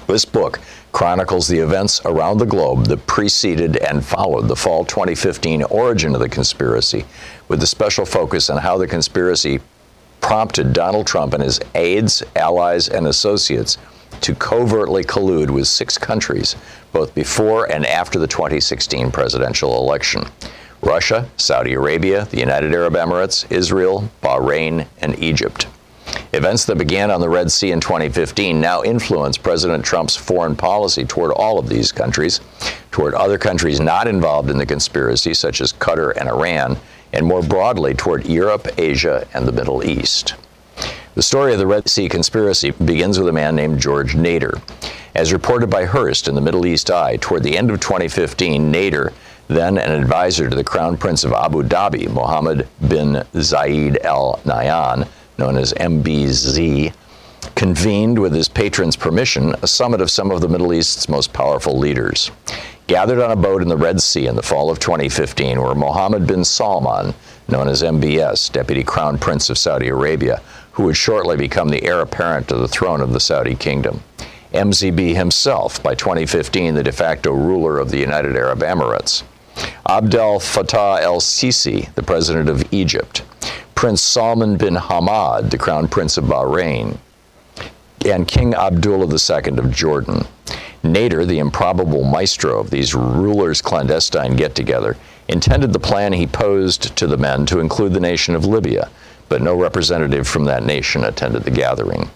[0.07, 0.59] This book
[0.91, 6.21] chronicles the events around the globe that preceded and followed the fall 2015 origin of
[6.21, 7.05] the conspiracy,
[7.47, 9.59] with a special focus on how the conspiracy
[10.19, 13.77] prompted Donald Trump and his aides, allies, and associates
[14.21, 16.55] to covertly collude with six countries,
[16.91, 20.25] both before and after the 2016 presidential election
[20.83, 25.67] Russia, Saudi Arabia, the United Arab Emirates, Israel, Bahrain, and Egypt.
[26.33, 31.05] Events that began on the Red Sea in 2015 now influence President Trump's foreign policy
[31.05, 32.39] toward all of these countries,
[32.91, 36.77] toward other countries not involved in the conspiracy, such as Qatar and Iran,
[37.13, 40.35] and more broadly toward Europe, Asia, and the Middle East.
[41.15, 44.61] The story of the Red Sea conspiracy begins with a man named George Nader.
[45.13, 49.11] As reported by Hearst in the Middle East Eye, toward the end of 2015, Nader,
[49.49, 55.05] then an advisor to the Crown Prince of Abu Dhabi, Mohammed bin Zayed Al Nahyan,
[55.41, 56.93] known as MBZ,
[57.55, 61.79] convened with his patron's permission a summit of some of the Middle East's most powerful
[61.79, 62.29] leaders.
[62.85, 66.27] Gathered on a boat in the Red Sea in the fall of 2015 were Mohammed
[66.27, 67.15] bin Salman,
[67.47, 72.01] known as MBS, Deputy Crown Prince of Saudi Arabia, who would shortly become the heir
[72.01, 74.03] apparent to the throne of the Saudi kingdom.
[74.53, 79.23] MZB himself, by 2015, the de facto ruler of the United Arab Emirates.
[79.89, 83.23] Abdel Fattah el Sisi, the president of Egypt.
[83.81, 86.99] Prince Salman bin Hamad, the crown prince of Bahrain.
[88.05, 90.23] And King Abdullah II of Jordan.
[90.83, 96.95] Nader, the improbable maestro of these rulers' clandestine get together, intended the plan he posed
[96.95, 98.87] to the men to include the nation of Libya,
[99.29, 102.07] but no representative from that nation attended the gathering.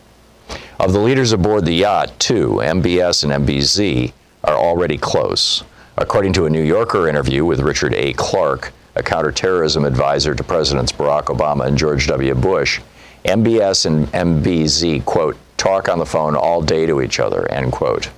[0.80, 5.64] Of the leaders aboard the yacht, two, MBS and MBZ, are already close.
[5.98, 8.14] According to a New Yorker interview with Richard A.
[8.14, 12.34] Clarke, a counterterrorism advisor to Presidents Barack Obama and George W.
[12.34, 12.80] Bush,
[13.26, 18.10] MBS and MBZ, quote, talk on the phone all day to each other, end quote.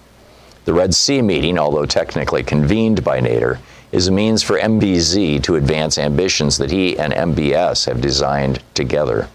[0.66, 3.60] The Red Sea meeting, although technically convened by Nader,
[3.92, 9.30] is a means for MBZ to advance ambitions that he and MBS have designed together.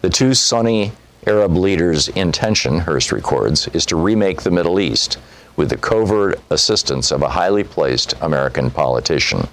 [0.00, 0.92] The two Sunni
[1.26, 5.18] Arab leaders' intention, Hearst records, is to remake the Middle East,
[5.56, 9.48] with the covert assistance of a highly placed American politician.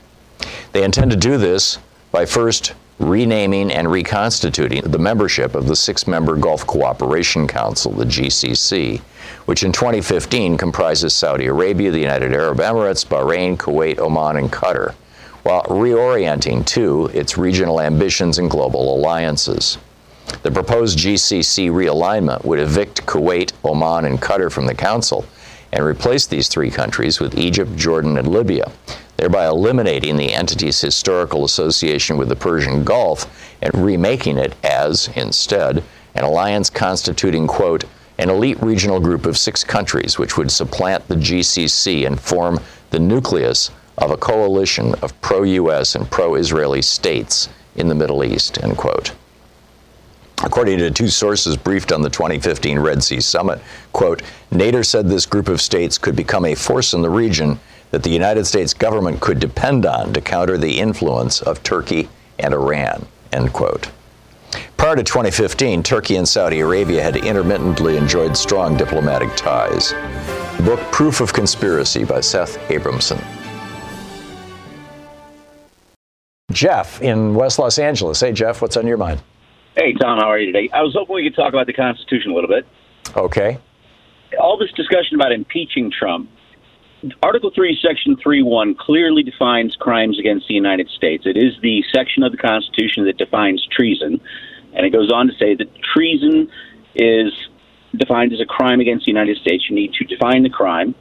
[0.71, 1.77] They intend to do this
[2.11, 8.05] by first renaming and reconstituting the membership of the six member Gulf Cooperation Council, the
[8.05, 8.99] GCC,
[9.45, 14.93] which in 2015 comprises Saudi Arabia, the United Arab Emirates, Bahrain, Kuwait, Oman, and Qatar,
[15.43, 19.77] while reorienting to its regional ambitions and global alliances.
[20.43, 25.25] The proposed GCC realignment would evict Kuwait, Oman, and Qatar from the Council
[25.73, 28.71] and replace these three countries with Egypt, Jordan, and Libya,
[29.17, 35.83] thereby eliminating the entity's historical association with the Persian Gulf and remaking it as, instead,
[36.15, 37.85] an alliance constituting, quote,
[38.17, 42.59] an elite regional group of six countries which would supplant the GCC and form
[42.91, 48.23] the nucleus of a coalition of pro US and pro Israeli states in the Middle
[48.23, 49.13] East, end quote.
[50.43, 53.61] According to two sources briefed on the 2015 Red Sea Summit,
[53.93, 57.59] quote, Nader said this group of states could become a force in the region
[57.93, 62.51] that the United States government could depend on to counter the influence of Turkey and
[62.51, 63.91] Iran, end quote.
[64.77, 69.91] Prior to 2015, Turkey and Saudi Arabia had intermittently enjoyed strong diplomatic ties.
[70.57, 73.23] The book Proof of Conspiracy by Seth Abramson.
[76.51, 78.19] Jeff in West Los Angeles.
[78.19, 79.21] Hey, Jeff, what's on your mind?
[79.77, 80.67] Hey, Thom, how are you today?
[80.73, 82.65] I was hoping we could talk about the Constitution a little bit.
[83.15, 83.59] Okay.
[84.41, 86.27] All this discussion about impeaching Trump.
[87.21, 91.25] Article 3, Section 3 1 clearly defines crimes against the United States.
[91.25, 94.21] It is the section of the Constitution that defines treason.
[94.73, 96.49] And it goes on to say that treason
[96.95, 97.31] is
[97.95, 99.69] defined as a crime against the United States.
[99.69, 100.95] You need to define the crime.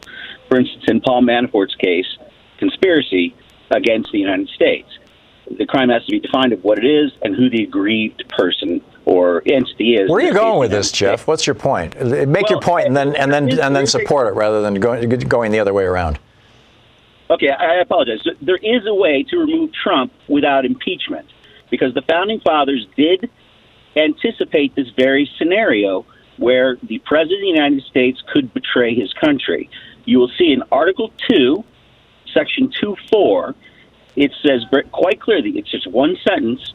[0.49, 2.19] For instance, in Paul Manafort's case,
[2.59, 3.35] conspiracy
[3.71, 4.89] against the United States
[5.59, 8.81] the crime has to be defined of what it is and who the aggrieved person
[9.05, 10.11] or entity is.
[10.11, 11.27] Where are you going with this, Jeff?
[11.27, 11.95] What's your point?
[12.01, 15.09] Make well, your point and then and then and then support it rather than going
[15.09, 16.19] going the other way around.
[17.31, 18.23] Okay, I apologize.
[18.43, 21.27] There is a way to remove Trump without impeachment
[21.71, 23.31] because the founding fathers did
[23.97, 26.05] anticipate this very scenario
[26.37, 29.71] where the president of the United States could betray his country.
[30.05, 31.65] You will see in Article 2,
[32.35, 33.55] Section 2 4,
[34.17, 36.75] it says quite clearly, it's just one sentence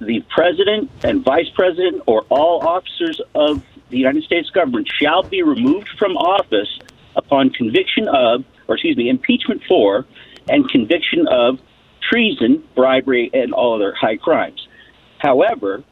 [0.00, 5.42] the president and vice president or all officers of the United States government shall be
[5.42, 6.78] removed from office
[7.16, 10.06] upon conviction of, or excuse me, impeachment for,
[10.48, 11.58] and conviction of
[12.08, 14.66] treason, bribery, and all other high crimes.
[15.18, 15.82] However,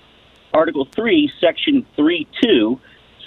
[0.55, 2.81] Article 3, Section 3 2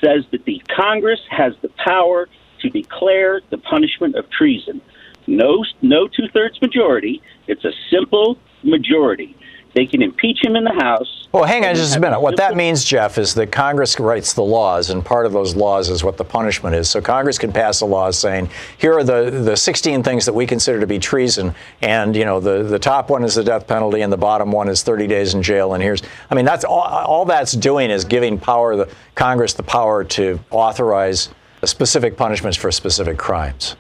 [0.03, 2.27] says that the Congress has the power
[2.61, 4.82] to declare the punishment of treason.
[5.27, 7.21] No, no two thirds majority.
[7.47, 9.36] It's a simple majority.
[9.74, 11.28] They can impeach him in the House.
[11.32, 12.19] Well, hang on just a minute.
[12.19, 15.89] What that means, Jeff, is that Congress writes the laws, and part of those laws
[15.89, 16.89] is what the punishment is.
[16.89, 20.45] So Congress can pass a law saying, here are the, the 16 things that we
[20.45, 24.01] consider to be treason, and you know the, the top one is the death penalty,
[24.01, 25.74] and the bottom one is 30 days in jail.
[25.74, 29.63] And here's, I mean, that's all, all that's doing is giving power the Congress the
[29.63, 31.30] power to authorize
[31.63, 33.78] specific punishments for specific crimes.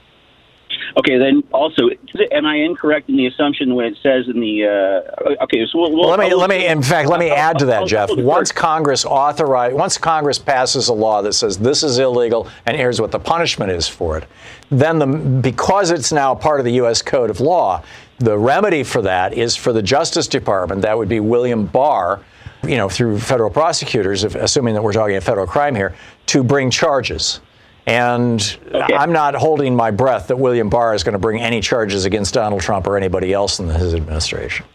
[0.97, 1.89] Okay, then also,
[2.31, 4.65] am I incorrect in the assumption when it says in the?
[4.65, 6.67] Uh, okay, so we'll, well, let me let me.
[6.67, 8.09] In fact, let me add to that, Jeff.
[8.11, 12.99] Once Congress authorize, once Congress passes a law that says this is illegal and here's
[12.99, 14.25] what the punishment is for it,
[14.69, 17.01] then the because it's now part of the U.S.
[17.01, 17.83] Code of Law,
[18.19, 20.81] the remedy for that is for the Justice Department.
[20.81, 22.21] That would be William Barr
[22.63, 25.95] you know, through federal prosecutors, if, assuming that we're talking a federal crime here,
[26.27, 27.39] to bring charges.
[27.87, 28.93] And okay.
[28.93, 32.33] I'm not holding my breath that William Barr is going to bring any charges against
[32.33, 34.65] Donald Trump or anybody else in his administration.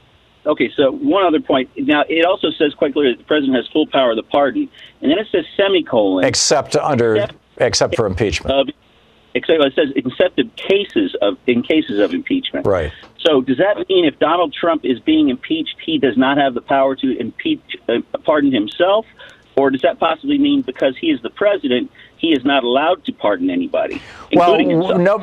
[0.45, 1.71] Okay, so one other point.
[1.77, 4.69] Now, it also says quite clearly that the president has full power of the pardon,
[5.01, 6.25] and then it says semicolon.
[6.25, 8.55] Except under, except, except for impeachment.
[8.55, 8.73] Uh,
[9.35, 12.67] except it says except in cases of in cases of impeachment.
[12.67, 12.93] Right.
[13.19, 16.61] So does that mean if Donald Trump is being impeached, he does not have the
[16.61, 19.05] power to impeach, uh, pardon himself,
[19.57, 23.13] or does that possibly mean because he is the president, he is not allowed to
[23.13, 24.01] pardon anybody.
[24.33, 25.17] Well, no,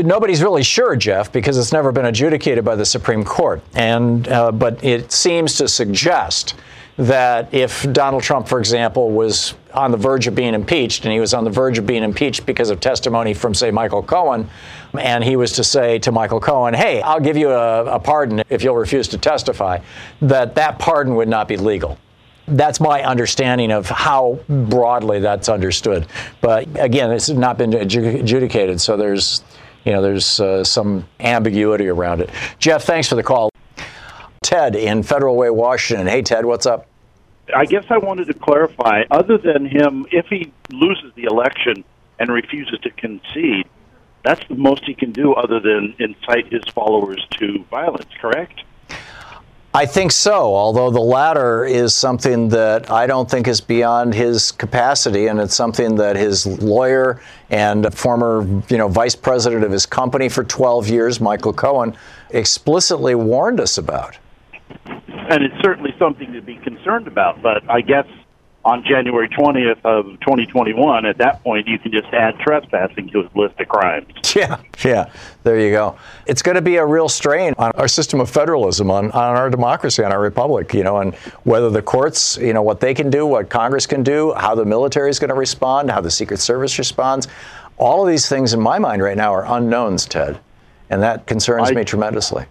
[0.00, 3.62] nobody's really sure, Jeff, because it's never been adjudicated by the Supreme Court.
[3.74, 6.54] And uh, but it seems to suggest
[6.96, 11.20] that if Donald Trump, for example, was on the verge of being impeached, and he
[11.20, 14.50] was on the verge of being impeached because of testimony from, say, Michael Cohen,
[14.98, 18.42] and he was to say to Michael Cohen, "Hey, I'll give you a, a pardon
[18.50, 19.78] if you'll refuse to testify,"
[20.22, 21.98] that that pardon would not be legal
[22.50, 26.06] that's my understanding of how broadly that's understood.
[26.40, 29.42] But again, it's not been adjudicated, so there's,
[29.84, 32.30] you know, there's uh, some ambiguity around it.
[32.58, 33.50] Jeff, thanks for the call.
[34.42, 36.06] Ted in Federal Way, Washington.
[36.06, 36.86] Hey, Ted, what's up?
[37.54, 39.02] I guess I wanted to clarify.
[39.10, 41.84] Other than him, if he loses the election
[42.18, 43.66] and refuses to concede,
[44.24, 48.62] that's the most he can do other than incite his followers to violence, correct?
[49.72, 54.50] I think so, although the latter is something that I don't think is beyond his
[54.50, 59.86] capacity, and it's something that his lawyer and former, you know, vice president of his
[59.86, 61.96] company for 12 years, Michael Cohen,
[62.30, 64.18] explicitly warned us about.
[64.74, 68.06] And it's certainly something to be concerned about, but I guess
[68.64, 73.34] on January 20th of 2021, at that point, you can just add trespassing to his
[73.34, 74.06] list of crimes.
[74.36, 75.10] Yeah, yeah,
[75.42, 75.96] there you go.
[76.24, 79.50] It's going to be a real strain on our system of federalism, on, on our
[79.50, 83.10] democracy, on our republic, you know, and whether the courts, you know, what they can
[83.10, 86.38] do, what Congress can do, how the military is going to respond, how the Secret
[86.38, 87.26] Service responds.
[87.76, 90.38] All of these things in my mind right now are unknowns, Ted,
[90.90, 92.46] and that concerns I, me tremendously.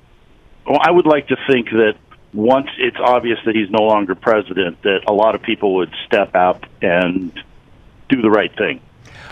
[0.67, 1.95] Well, I would like to think that
[2.33, 6.35] once it's obvious that he's no longer president, that a lot of people would step
[6.35, 7.31] up and
[8.07, 8.81] do the right thing.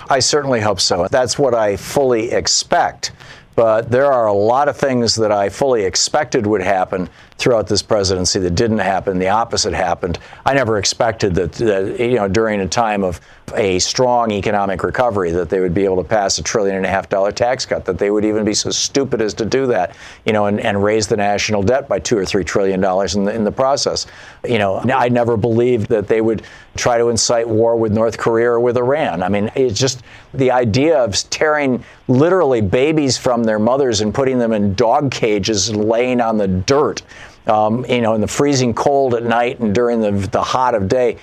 [0.09, 1.07] I certainly hope so.
[1.09, 3.11] That's what I fully expect.
[3.55, 7.81] But there are a lot of things that I fully expected would happen throughout this
[7.81, 9.19] presidency that didn't happen.
[9.19, 10.19] The opposite happened.
[10.45, 13.21] I never expected that, that, you know, during a time of
[13.55, 16.89] a strong economic recovery, that they would be able to pass a trillion and a
[16.89, 19.95] half dollar tax cut, that they would even be so stupid as to do that,
[20.25, 23.23] you know, and, and raise the national debt by two or three trillion dollars in
[23.23, 24.05] the, in the process.
[24.43, 26.43] You know, I never believed that they would
[26.75, 29.23] try to incite war with North Korea or with Iran.
[29.23, 30.01] I mean, it's just
[30.33, 35.69] the idea of tearing literally babies from their mothers and putting them in dog cages
[35.69, 37.01] and laying on the dirt
[37.47, 40.87] um, you know, in the freezing cold at night and during the, the hot of
[40.87, 41.17] day.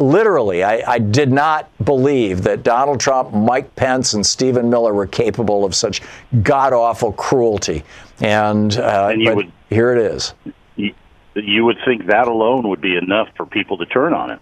[0.00, 5.06] Literally, I, I did not believe that Donald Trump, Mike Pence, and Stephen Miller were
[5.06, 6.02] capable of such
[6.42, 7.84] god awful cruelty.
[8.20, 10.34] And, uh, and but would, here it is.
[10.74, 10.92] You,
[11.34, 14.40] you would think that alone would be enough for people to turn on it.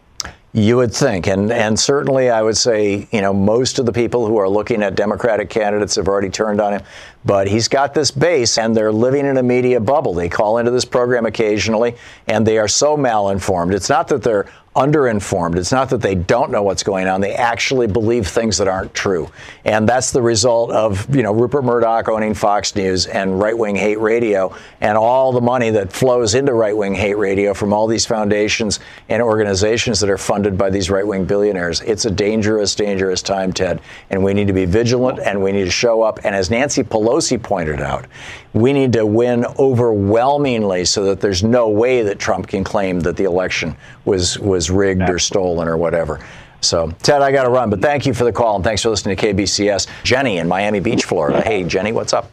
[0.57, 4.25] You would think, and and certainly I would say, you know, most of the people
[4.25, 6.83] who are looking at Democratic candidates have already turned on him.
[7.25, 10.13] But he's got this base, and they're living in a media bubble.
[10.13, 11.97] They call into this program occasionally,
[12.27, 13.73] and they are so malinformed.
[13.73, 15.57] It's not that they're underinformed.
[15.57, 17.21] It's not that they don't know what's going on.
[17.21, 19.31] They actually believe things that aren't true.
[19.65, 24.01] And that's the result of, you know, Rupert Murdoch owning Fox News and right-wing hate
[24.01, 28.81] radio and all the money that flows into right-wing hate radio from all these foundations
[29.09, 31.81] and organizations that are funded by these right-wing billionaires.
[31.83, 33.81] It's a dangerous, dangerous time, Ted.
[34.11, 36.19] And we need to be vigilant and we need to show up.
[36.25, 38.07] And as Nancy Pelosi pointed out,
[38.55, 43.17] we need to win overwhelmingly so that there's no way that Trump can claim that
[43.17, 46.21] the election was was rigged or stolen or whatever.
[46.61, 48.89] So, Ted, I got to run, but thank you for the call and thanks for
[48.89, 49.87] listening to KBCS.
[50.03, 51.43] Jenny in Miami Beach, Florida.
[51.43, 52.31] Hey, Jenny, what's up?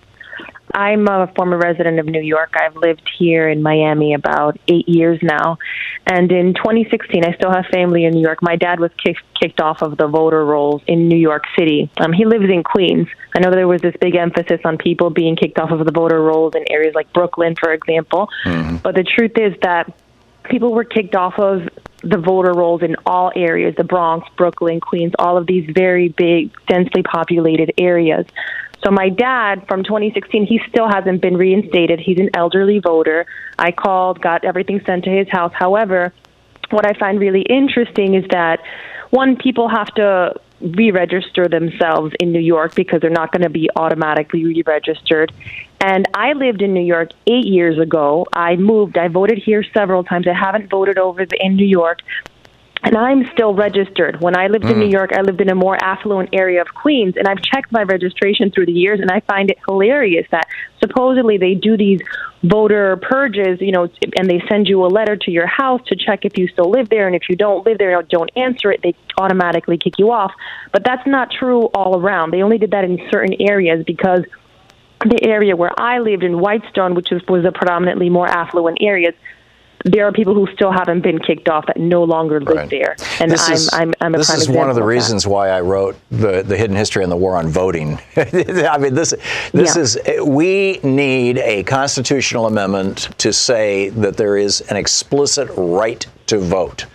[0.74, 2.54] I'm a former resident of New York.
[2.56, 5.58] I've lived here in Miami about eight years now.
[6.08, 8.40] And in 2016, I still have family in New York.
[8.42, 11.90] My dad was kicked, kicked off of the voter rolls in New York City.
[11.98, 13.08] Um, he lives in Queens.
[13.36, 16.22] I know there was this big emphasis on people being kicked off of the voter
[16.22, 18.30] rolls in areas like Brooklyn, for example.
[18.46, 18.78] Mm-hmm.
[18.78, 19.94] But the truth is that
[20.44, 21.70] people were kicked off of
[22.04, 26.52] the voter rolls in all areas the Bronx, Brooklyn, Queens, all of these very big,
[26.68, 28.26] densely populated areas.
[28.84, 32.00] So my dad from 2016, he still hasn't been reinstated.
[32.00, 33.26] He's an elderly voter.
[33.60, 35.54] I called, got everything sent to his house.
[35.54, 36.14] However,
[36.72, 38.62] what I find really interesting is that
[39.12, 43.70] one, people have to re-register themselves in New York because they're not going to be
[43.76, 45.32] automatically re-registered.
[45.80, 48.28] And I lived in New York eight years ago.
[48.32, 48.98] I moved.
[48.98, 50.28] I voted here several times.
[50.28, 52.00] I haven't voted over in New York
[52.84, 54.22] and I'm still registered.
[54.22, 54.72] When I lived mm.
[54.72, 54.94] in New mm.
[54.94, 58.52] York, I lived in a more affluent area of Queens, and I've checked my registration
[58.52, 60.48] through the years, and I find it hilarious that
[60.80, 62.00] supposedly they do these
[62.44, 66.26] voter purges, you know, and they send you a letter to your house to check
[66.26, 68.82] if you still live there, and if you don't live there, or don't answer it,
[68.82, 70.32] they automatically kick you off.
[70.72, 72.32] But that's not true all around.
[72.32, 74.24] They only did that in certain areas because
[75.06, 79.14] the area where I lived in Whitestone, which was a predominantly more affluent areas,
[79.86, 82.70] there are people who still haven't been kicked off that no longer live right.
[82.70, 82.96] there.
[83.20, 85.62] And this I'm, is, I'm, I'm, a this is one of the reasons why I
[85.62, 88.00] wrote the, the hidden history and the war on voting.
[88.16, 89.14] I mean, this
[89.52, 89.82] this yeah.
[89.82, 96.40] is we need a constitutional amendment to say that there is an explicit right to
[96.40, 96.86] vote.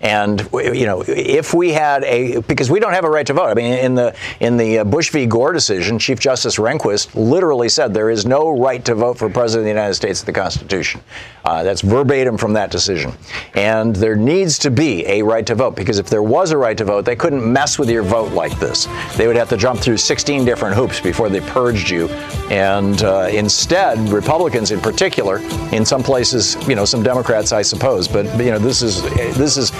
[0.00, 3.46] And you know, if we had a because we don't have a right to vote.
[3.46, 5.26] I mean, in the in the uh, Bush v.
[5.26, 9.62] Gore decision, Chief Justice Rehnquist literally said there is no right to vote for president
[9.62, 11.00] of the United States in the Constitution.
[11.44, 13.12] Uh, that's verbatim from that decision.
[13.54, 16.76] And there needs to be a right to vote because if there was a right
[16.76, 18.88] to vote, they couldn't mess with your vote like this.
[19.16, 22.08] They would have to jump through 16 different hoops before they purged you.
[22.50, 25.38] And uh, instead, Republicans in particular,
[25.72, 29.02] in some places, you know, some Democrats, I suppose, but you know, this is
[29.36, 29.70] this is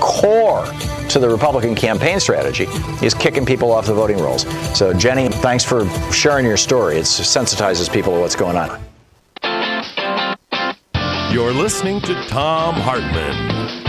[0.00, 0.64] core
[1.08, 2.66] to the Republican campaign strategy
[3.04, 4.46] is kicking people off the voting rolls.
[4.76, 6.96] So, Jenny, thanks for sharing your story.
[6.96, 8.80] It sensitizes people to what's going on.
[11.32, 13.81] You're listening to Thom Hartmann.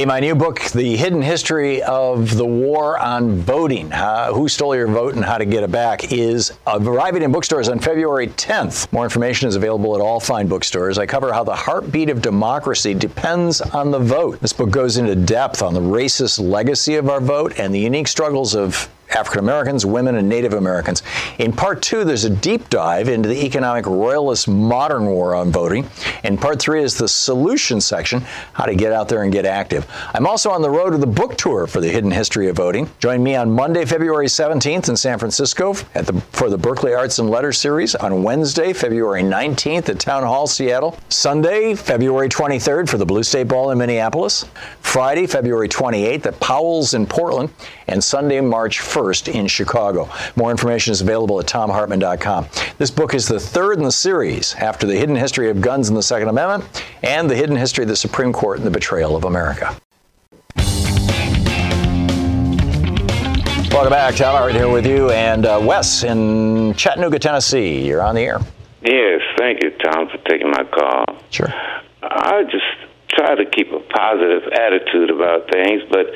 [0.00, 4.74] Hey, my new book, The Hidden History of the War on Voting uh, Who Stole
[4.74, 8.90] Your Vote and How to Get It Back, is arriving in bookstores on February 10th.
[8.94, 10.96] More information is available at all fine bookstores.
[10.96, 14.40] I cover how the heartbeat of democracy depends on the vote.
[14.40, 18.08] This book goes into depth on the racist legacy of our vote and the unique
[18.08, 21.02] struggles of African Americans, women, and Native Americans.
[21.38, 25.88] In part two, there's a deep dive into the economic royalist modern war on voting.
[26.24, 28.20] And part three is the solution section
[28.52, 29.86] how to get out there and get active.
[30.14, 32.90] I'm also on the road to the book tour for the hidden history of voting.
[32.98, 37.30] Join me on Monday, February 17th in San Francisco the, for the Berkeley Arts and
[37.30, 43.06] Letters series, on Wednesday, February 19th at Town Hall, Seattle, Sunday, February 23rd for the
[43.06, 44.46] Blue State Ball in Minneapolis,
[44.80, 47.50] Friday, February 28th at Powell's in Portland,
[47.90, 50.08] and Sunday, March 1st 1st in Chicago.
[50.36, 52.46] More information is available at thomhartmann.com.
[52.78, 55.96] This book is the third in the series after The Hidden History of Guns and
[55.96, 59.24] the Second Amendment and The Hidden History of the Supreme Court and the Betrayal of
[59.24, 59.76] America.
[63.72, 64.16] Welcome back.
[64.16, 65.10] Thom Hartmann here with you.
[65.10, 67.86] And uh, Wes in Chattanooga, Tennessee.
[67.86, 68.40] You're on the air.
[68.82, 71.04] Yes, thank you, Thom, for taking my call.
[71.30, 71.48] Sure.
[72.02, 72.64] I just
[73.08, 76.06] try to keep a positive attitude about things, but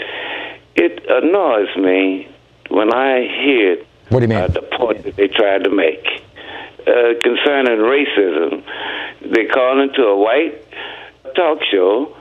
[0.77, 2.29] it annoys me
[2.69, 4.39] when I hear what do you mean?
[4.39, 6.07] Uh, the point that they tried to make
[6.87, 8.63] uh, concerning racism,
[9.23, 10.63] they call into a white
[11.35, 12.15] talk show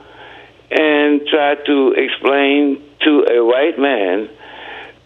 [0.70, 4.30] and try to explain to a white man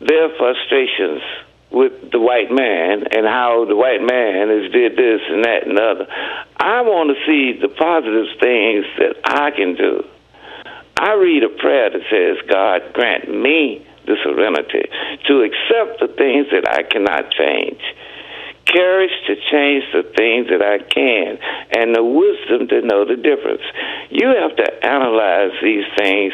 [0.00, 1.22] their frustrations
[1.70, 5.78] with the white man and how the white man has did this and that and
[5.78, 6.06] other.
[6.56, 10.06] I want to see the positive things that I can do.
[10.98, 14.82] I read a prayer that says, God grant me the serenity
[15.28, 17.78] to accept the things that I cannot change,
[18.66, 21.38] courage to change the things that I can,
[21.70, 23.62] and the wisdom to know the difference.
[24.10, 26.32] You have to analyze these things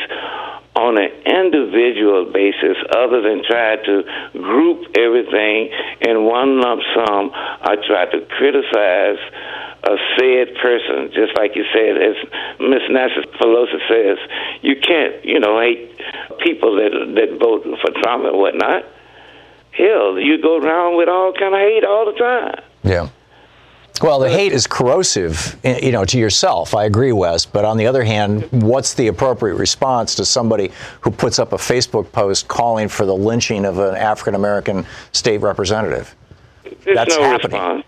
[0.77, 4.03] on an individual basis other than try to
[4.33, 9.21] group everything in one lump sum or try to criticize
[9.87, 12.17] a said person, just like you said, as
[12.59, 14.19] Miss Nancy Pelosi says,
[14.63, 15.97] you can't, you know, hate
[16.41, 18.85] people that that vote for Trump and whatnot.
[19.73, 22.63] Hell, you go around with all kind of hate all the time.
[22.83, 23.09] Yeah.
[24.03, 26.75] Well, the hate is corrosive, you know, to yourself.
[26.75, 27.47] I agree, Wes.
[27.47, 31.57] But on the other hand, what's the appropriate response to somebody who puts up a
[31.57, 36.15] Facebook post calling for the lynching of an African American state representative?
[36.85, 37.53] There's That's no happening.
[37.53, 37.85] response.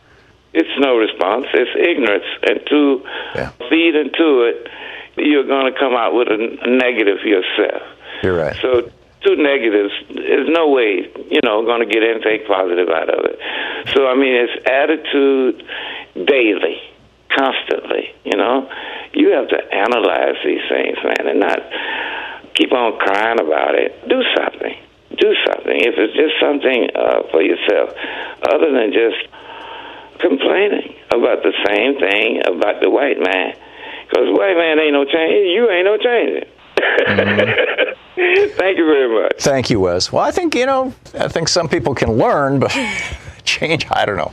[0.56, 1.46] It's no response.
[1.52, 3.02] It's ignorance, and to
[3.36, 3.50] Yeah.
[3.68, 4.68] feed into it,
[5.16, 7.82] you're going to come out with a negative yourself.
[8.22, 8.56] You're right.
[8.62, 8.88] So
[9.22, 13.38] two negatives, there's no way, you know, going to get anything positive out of it.
[13.94, 15.62] So I mean, it's attitude
[16.26, 16.80] daily,
[17.36, 18.14] constantly.
[18.24, 18.70] You know,
[19.12, 21.60] you have to analyze these things, man, and not
[22.54, 24.08] keep on crying about it.
[24.08, 24.76] Do something.
[25.18, 25.76] Do something.
[25.84, 27.90] If it's just something uh, for yourself,
[28.42, 29.20] other than just
[30.20, 33.54] complaining about the same thing about the white man.
[34.08, 35.50] Because white man ain't no change.
[35.52, 36.48] You ain't no changing.
[36.78, 38.56] Mm-hmm.
[38.58, 39.40] Thank you very much.
[39.40, 40.12] Thank you, Wes.
[40.12, 42.70] Well, I think, you know, I think some people can learn, but
[43.44, 44.32] change, I don't know.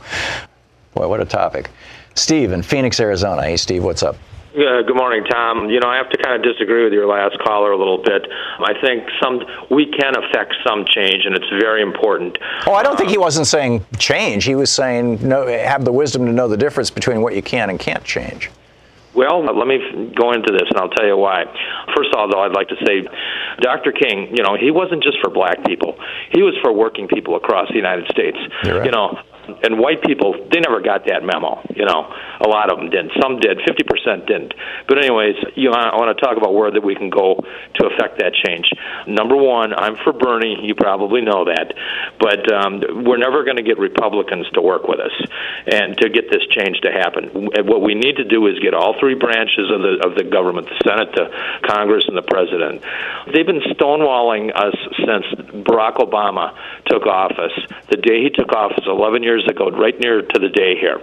[0.94, 1.70] Boy, what a topic.
[2.14, 3.42] Steve in Phoenix, Arizona.
[3.42, 4.16] Hey, Steve, what's up?
[4.54, 5.68] Uh, good morning, Thom.
[5.68, 8.24] You know, I have to kind of disagree with your last caller a little bit.
[8.60, 12.38] I think some we can affect some change, and it's very important.
[12.64, 14.44] Oh, I don't think he wasn't saying change.
[14.44, 17.68] He was saying no, have the wisdom to know the difference between what you can
[17.68, 18.48] and can't change.
[19.12, 21.46] Well, let me go into this, and I'll tell you why.
[21.96, 23.08] First of all, though, I'd like to say,
[23.60, 23.90] Dr.
[23.90, 25.98] King, you know, he wasn't just for black people;
[26.30, 28.38] he was for working people across the United States.
[28.84, 29.18] You know,
[29.62, 31.60] and white people, they never got that memo.
[31.74, 33.12] You know, a lot of them didn't.
[33.20, 33.60] Some did.
[33.66, 34.54] Fifty percent didn't.
[34.88, 37.42] But anyways, you know, I want to talk about where that we can go
[37.76, 38.70] to affect that change.
[39.06, 40.58] Number one, I'm for Bernie.
[40.62, 41.74] You probably know that,
[42.18, 45.14] but um, we're never going to get Republicans to work with us
[45.66, 47.50] and to get this change to happen.
[47.66, 50.68] What we need to do is get all three branches of the of the government,
[50.68, 51.30] the Senate, the
[51.68, 52.82] Congress, and the President.
[53.32, 55.26] They've been stonewalling us since
[55.64, 56.56] Barack Obama
[56.86, 57.52] took office.
[57.90, 61.00] The day he took office, 11 years ago, right near to the day here,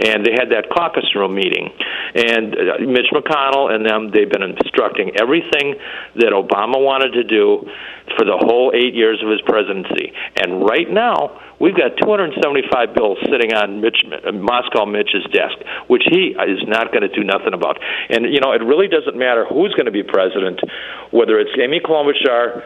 [0.00, 1.68] and they had that caucus room meeting,
[2.14, 5.76] and uh, Mitch McConnell and them they've been instructing everything
[6.16, 7.68] that Obama wanted to do
[8.16, 10.12] for the whole eight years of his presidency.
[10.40, 15.56] And right now, we've got 275 bills sitting on Mitch, uh, Moscow Mitch's desk,
[15.88, 17.78] which he is not going to do nothing about.
[18.10, 20.60] And you know, it really doesn't matter who's going to be president,
[21.10, 22.62] whether it's Amy Klobuchar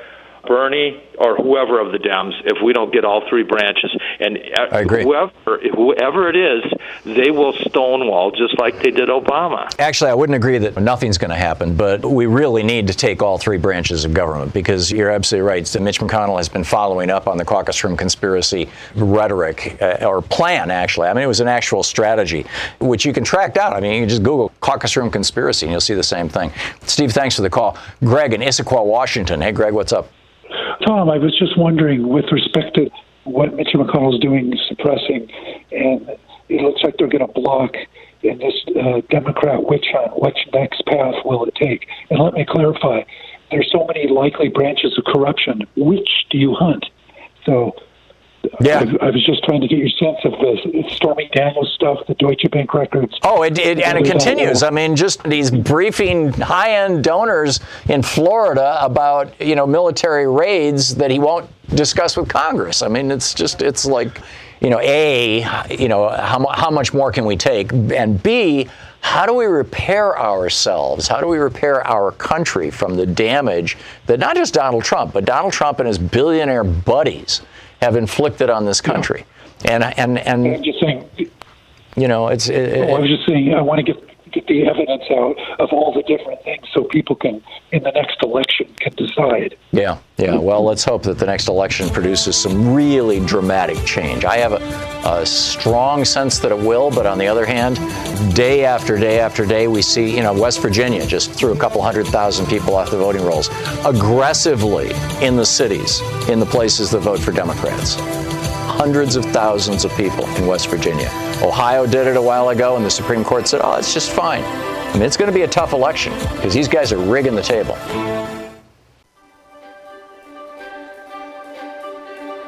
[0.47, 3.97] Bernie or whoever of the Dems if we don't get all three branches.
[4.21, 5.03] And I agree.
[5.03, 6.65] whoever whoever it is,
[7.05, 9.69] they will stonewall just like they did Obama.
[9.79, 13.23] Actually, I wouldn't agree that nothing's going to happen, but we really need to take
[13.23, 15.67] all three branches of government because you're absolutely right.
[15.67, 20.23] So Mitch McConnell has been following up on the caucus room conspiracy rhetoric uh, or
[20.23, 20.71] plan.
[20.71, 22.47] Actually, I mean it was an actual strategy,
[22.81, 23.73] which you can track down.
[23.73, 26.53] I mean you can just Google caucus room conspiracy and you'll see the same thing.
[26.83, 27.77] Steve, thanks for the call.
[28.01, 29.41] Greg in Issaquah, Washington.
[29.41, 30.11] Hey, Greg, what's up?
[30.87, 32.91] Thom, I was just wondering with respect to
[33.25, 35.29] what Mitch McConnell's doing, suppressing,
[35.73, 36.09] and
[36.49, 37.73] it looks like they're going to block
[38.23, 40.21] in this uh, Democrat witch hunt.
[40.21, 41.87] Which next path will it take?
[42.11, 43.03] And let me clarify:
[43.51, 45.63] there's so many likely branches of corruption.
[45.77, 46.87] Which do you hunt?
[47.45, 47.73] So
[48.61, 48.85] yeah.
[49.01, 52.15] I, I, was just trying to get your sense of the Stormy Daniels stuff, the
[52.15, 53.19] Deutsche Bank records.
[53.23, 54.63] Oh, it, it and it continues.
[54.63, 61.11] I mean, just these briefing high-end donors in Florida about you know military raids that
[61.11, 62.83] he won't discuss with Congress.
[62.83, 64.21] I mean, it's just it's like
[64.61, 68.69] you know, a you know how how much more can we take, and b
[69.01, 71.07] how do we repair ourselves?
[71.07, 73.77] How do we repair our country from the damage
[74.07, 77.43] that not just Donald Trump, but Donald Trump and his billionaire buddies
[77.83, 79.24] have inflicted on this country.
[79.64, 81.09] And and and I'm just saying,
[81.97, 82.49] you know, it's.
[82.49, 85.93] It, I was just saying, I want to get get the evidence out of all
[85.95, 89.57] the different things so people can, in the next election, can decide.
[89.72, 90.37] Yeah, yeah.
[90.37, 94.24] Well, let's hope that the next election produces some really dramatic change.
[94.24, 94.61] I have a,
[95.09, 97.76] a strong sense that it will, but on the other hand,
[98.34, 101.80] day after day after day, we see, you know, West Virginia just threw a couple
[101.80, 103.49] hundred thousand people off the voting rolls
[103.87, 104.91] aggressively
[105.24, 107.97] in the cities, in the places that vote for Democrats
[108.76, 111.11] hundreds of thousands of people in West Virginia.
[111.43, 114.43] Ohio did it a while ago, and the Supreme Court said, oh, it's just fine.
[114.43, 117.43] I mean, it's going to be a tough election because these guys are rigging the
[117.43, 117.74] table.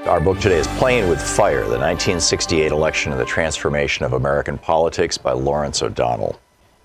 [0.08, 4.56] Our book today is Playing with Fire The 1968 Election and the Transformation of American
[4.56, 6.40] Politics by Lawrence O'Donnell.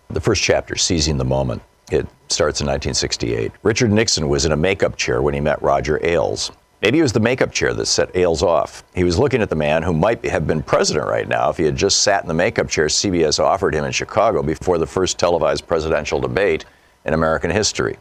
[0.10, 1.62] The first chapter, Seizing the Moment.
[1.90, 3.54] It starts in 1968.
[3.64, 6.52] Richard Nixon was in a makeup chair when he met Roger Ailes.
[6.84, 8.84] Maybe it was the makeup chair that set Ailes off.
[8.94, 11.64] He was looking at the man who might have been president right now if he
[11.64, 15.18] had just sat in the makeup chair CBS offered him in Chicago before the first
[15.18, 16.66] televised presidential debate
[17.06, 17.96] in American history.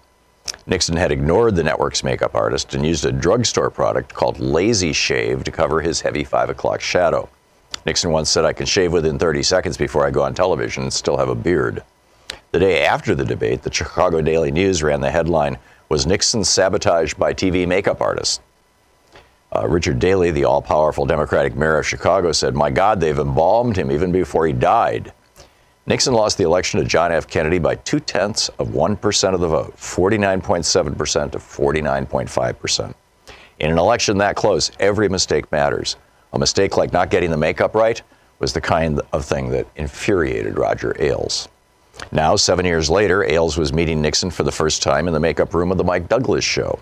[0.66, 5.44] Nixon had ignored the network's makeup artist and used a drugstore product called Lazy Shave
[5.44, 7.28] to cover his heavy 5 o'clock shadow.
[7.86, 10.92] Nixon once said, I can shave within 30 seconds before I go on television and
[10.92, 11.84] still have a beard.
[12.50, 15.56] The day after the debate, the Chicago Daily News ran the headline,
[15.88, 18.40] Was Nixon sabotaged by TV makeup artists?
[19.54, 23.76] Uh, Richard Daley, the all powerful Democratic mayor of Chicago, said, My God, they've embalmed
[23.76, 25.12] him even before he died.
[25.86, 27.26] Nixon lost the election to John F.
[27.26, 32.94] Kennedy by two tenths of 1% of the vote, 49.7% to 49.5%.
[33.58, 35.96] In an election that close, every mistake matters.
[36.32, 38.00] A mistake like not getting the makeup right
[38.38, 41.48] was the kind of thing that infuriated Roger Ailes.
[42.10, 45.52] Now, seven years later, Ailes was meeting Nixon for the first time in the makeup
[45.52, 46.78] room of the Mike Douglas show.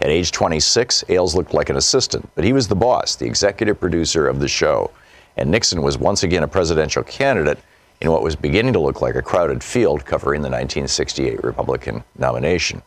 [0.00, 3.80] At age 26, Ailes looked like an assistant, but he was the boss, the executive
[3.80, 4.92] producer of the show.
[5.36, 7.58] And Nixon was once again a presidential candidate
[8.00, 12.80] in what was beginning to look like a crowded field covering the 1968 Republican nomination.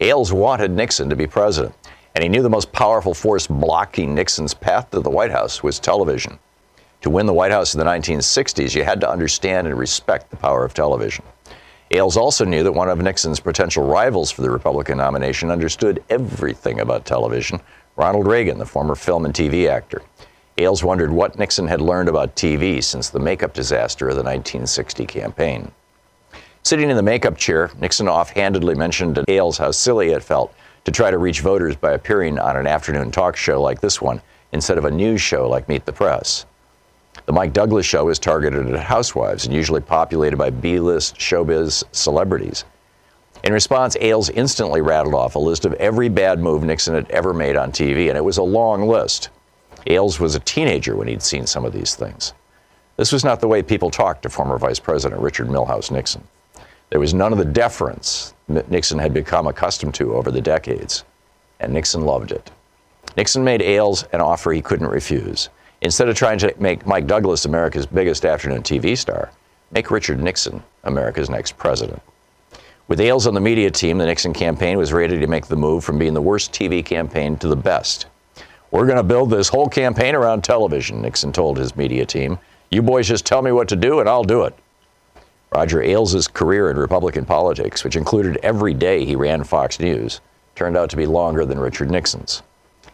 [0.00, 1.74] Ailes wanted Nixon to be president,
[2.14, 5.78] and he knew the most powerful force blocking Nixon's path to the White House was
[5.78, 6.38] television.
[7.02, 10.36] To win the White House in the 1960s, you had to understand and respect the
[10.36, 11.24] power of television.
[11.94, 16.80] Ailes also knew that one of Nixon's potential rivals for the Republican nomination understood everything
[16.80, 17.60] about television
[17.96, 20.00] Ronald Reagan, the former film and TV actor.
[20.56, 25.04] Ailes wondered what Nixon had learned about TV since the makeup disaster of the 1960
[25.04, 25.70] campaign.
[26.62, 30.92] Sitting in the makeup chair, Nixon offhandedly mentioned to Ailes how silly it felt to
[30.92, 34.22] try to reach voters by appearing on an afternoon talk show like this one
[34.52, 36.46] instead of a news show like Meet the Press.
[37.26, 41.84] The Mike Douglas show is targeted at housewives and usually populated by B list showbiz
[41.92, 42.64] celebrities.
[43.44, 47.34] In response, Ailes instantly rattled off a list of every bad move Nixon had ever
[47.34, 49.30] made on TV, and it was a long list.
[49.86, 52.34] Ailes was a teenager when he'd seen some of these things.
[52.96, 56.22] This was not the way people talked to former Vice President Richard Milhous Nixon.
[56.90, 61.04] There was none of the deference Nixon had become accustomed to over the decades,
[61.58, 62.50] and Nixon loved it.
[63.16, 65.48] Nixon made Ailes an offer he couldn't refuse.
[65.82, 69.32] Instead of trying to make Mike Douglas America's biggest afternoon TV star,
[69.72, 72.00] make Richard Nixon America's next president.
[72.86, 75.82] With Ailes on the media team, the Nixon campaign was ready to make the move
[75.82, 78.06] from being the worst TV campaign to the best.
[78.70, 82.38] We're going to build this whole campaign around television, Nixon told his media team.
[82.70, 84.54] You boys just tell me what to do and I'll do it.
[85.52, 90.20] Roger Ailes' career in Republican politics, which included every day he ran Fox News,
[90.54, 92.42] turned out to be longer than Richard Nixon's.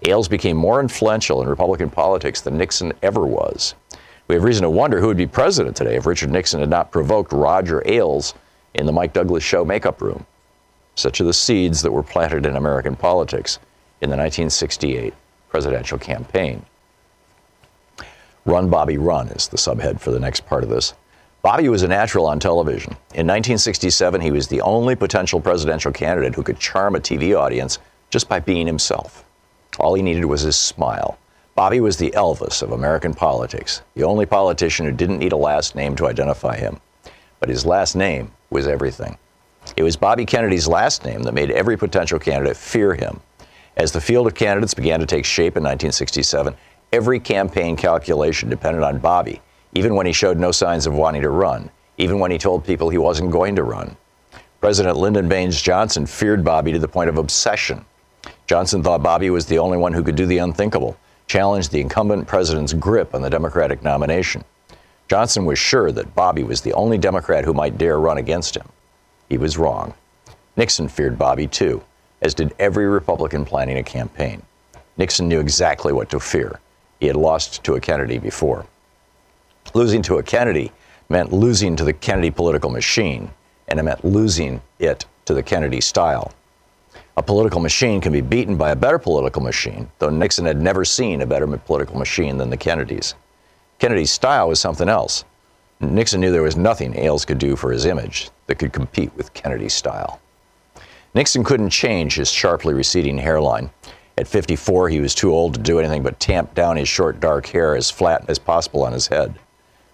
[0.06, 3.74] Ailes became more influential in Republican politics than Nixon ever was.
[4.28, 6.92] We have reason to wonder who would be president today if Richard Nixon had not
[6.92, 8.34] provoked Roger Ailes
[8.74, 10.26] in the Mike Douglas show makeup room.
[10.94, 13.58] Such are the seeds that were planted in American politics
[14.00, 15.14] in the 1968
[15.48, 16.64] presidential campaign.
[18.44, 20.94] Run, Bobby, Run is the subhead for the next part of this.
[21.42, 22.92] Bobby was a natural on television.
[23.14, 27.78] In 1967, he was the only potential presidential candidate who could charm a TV audience
[28.10, 29.24] just by being himself.
[29.78, 31.18] All he needed was his smile.
[31.54, 35.74] Bobby was the Elvis of American politics, the only politician who didn't need a last
[35.74, 36.80] name to identify him.
[37.40, 39.18] But his last name was everything.
[39.76, 43.20] It was Bobby Kennedy's last name that made every potential candidate fear him.
[43.76, 46.54] As the field of candidates began to take shape in 1967,
[46.92, 49.40] every campaign calculation depended on Bobby,
[49.74, 52.90] even when he showed no signs of wanting to run, even when he told people
[52.90, 53.96] he wasn't going to run.
[54.60, 57.84] President Lyndon Baines Johnson feared Bobby to the point of obsession.
[58.48, 60.96] Johnson thought Bobby was the only one who could do the unthinkable,
[61.26, 64.42] challenge the incumbent president's grip on the Democratic nomination.
[65.06, 68.66] Johnson was sure that Bobby was the only Democrat who might dare run against him.
[69.28, 69.92] He was wrong.
[70.56, 71.82] Nixon feared Bobby too,
[72.22, 74.40] as did every Republican planning a campaign.
[74.96, 76.58] Nixon knew exactly what to fear.
[77.00, 78.64] He had lost to a Kennedy before.
[79.74, 80.72] Losing to a Kennedy
[81.10, 83.30] meant losing to the Kennedy political machine,
[83.68, 86.32] and it meant losing it to the Kennedy style.
[87.18, 90.84] A political machine can be beaten by a better political machine, though Nixon had never
[90.84, 93.16] seen a better political machine than the Kennedys.
[93.80, 95.24] Kennedy's style was something else.
[95.80, 99.34] Nixon knew there was nothing Ailes could do for his image that could compete with
[99.34, 100.20] Kennedy's style.
[101.12, 103.68] Nixon couldn't change his sharply receding hairline.
[104.16, 107.46] At 54, he was too old to do anything but tamp down his short dark
[107.46, 109.34] hair as flat as possible on his head.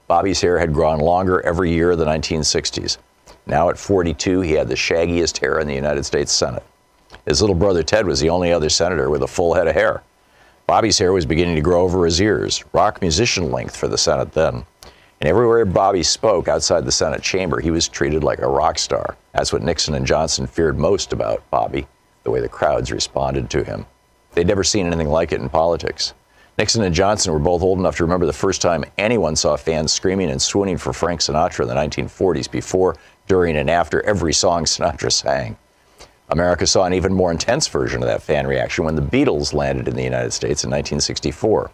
[0.08, 2.98] Bobby's hair had grown longer every year of the 1960s.
[3.46, 6.62] Now at 42, he had the shaggiest hair in the United States Senate.
[7.26, 10.02] His little brother Ted was the only other senator with a full head of hair.
[10.66, 14.32] Bobby's hair was beginning to grow over his ears, rock musician length for the Senate
[14.32, 14.64] then.
[15.20, 19.16] And everywhere Bobby spoke outside the Senate chamber, he was treated like a rock star.
[19.32, 21.86] That's what Nixon and Johnson feared most about Bobby,
[22.24, 23.86] the way the crowds responded to him.
[24.32, 26.12] They'd never seen anything like it in politics.
[26.58, 29.92] Nixon and Johnson were both old enough to remember the first time anyone saw fans
[29.92, 32.96] screaming and swooning for Frank Sinatra in the 1940s before,
[33.26, 35.56] during, and after every song Sinatra sang.
[36.30, 39.88] America saw an even more intense version of that fan reaction when the Beatles landed
[39.88, 41.70] in the United States in 1964.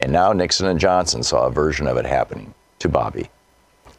[0.00, 3.30] And now Nixon and Johnson saw a version of it happening to Bobby.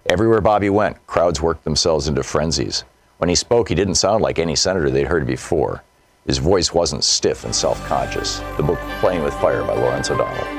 [0.06, 2.84] Everywhere Bobby went, crowds worked themselves into frenzies.
[3.18, 5.84] When he spoke, he didn't sound like any senator they'd heard before.
[6.26, 8.40] His voice wasn't stiff and self conscious.
[8.58, 10.59] The book Playing with Fire by Lawrence O'Donnell.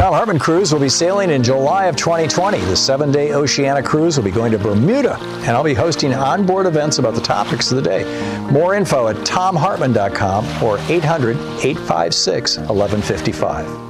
[0.00, 2.58] Thom Hartmann Cruise will be sailing in July of 2020.
[2.58, 6.64] The seven day Oceania cruise will be going to Bermuda, and I'll be hosting onboard
[6.64, 8.04] events about the topics of the day.
[8.50, 13.89] More info at thomhartmann.com or 800 856 1155.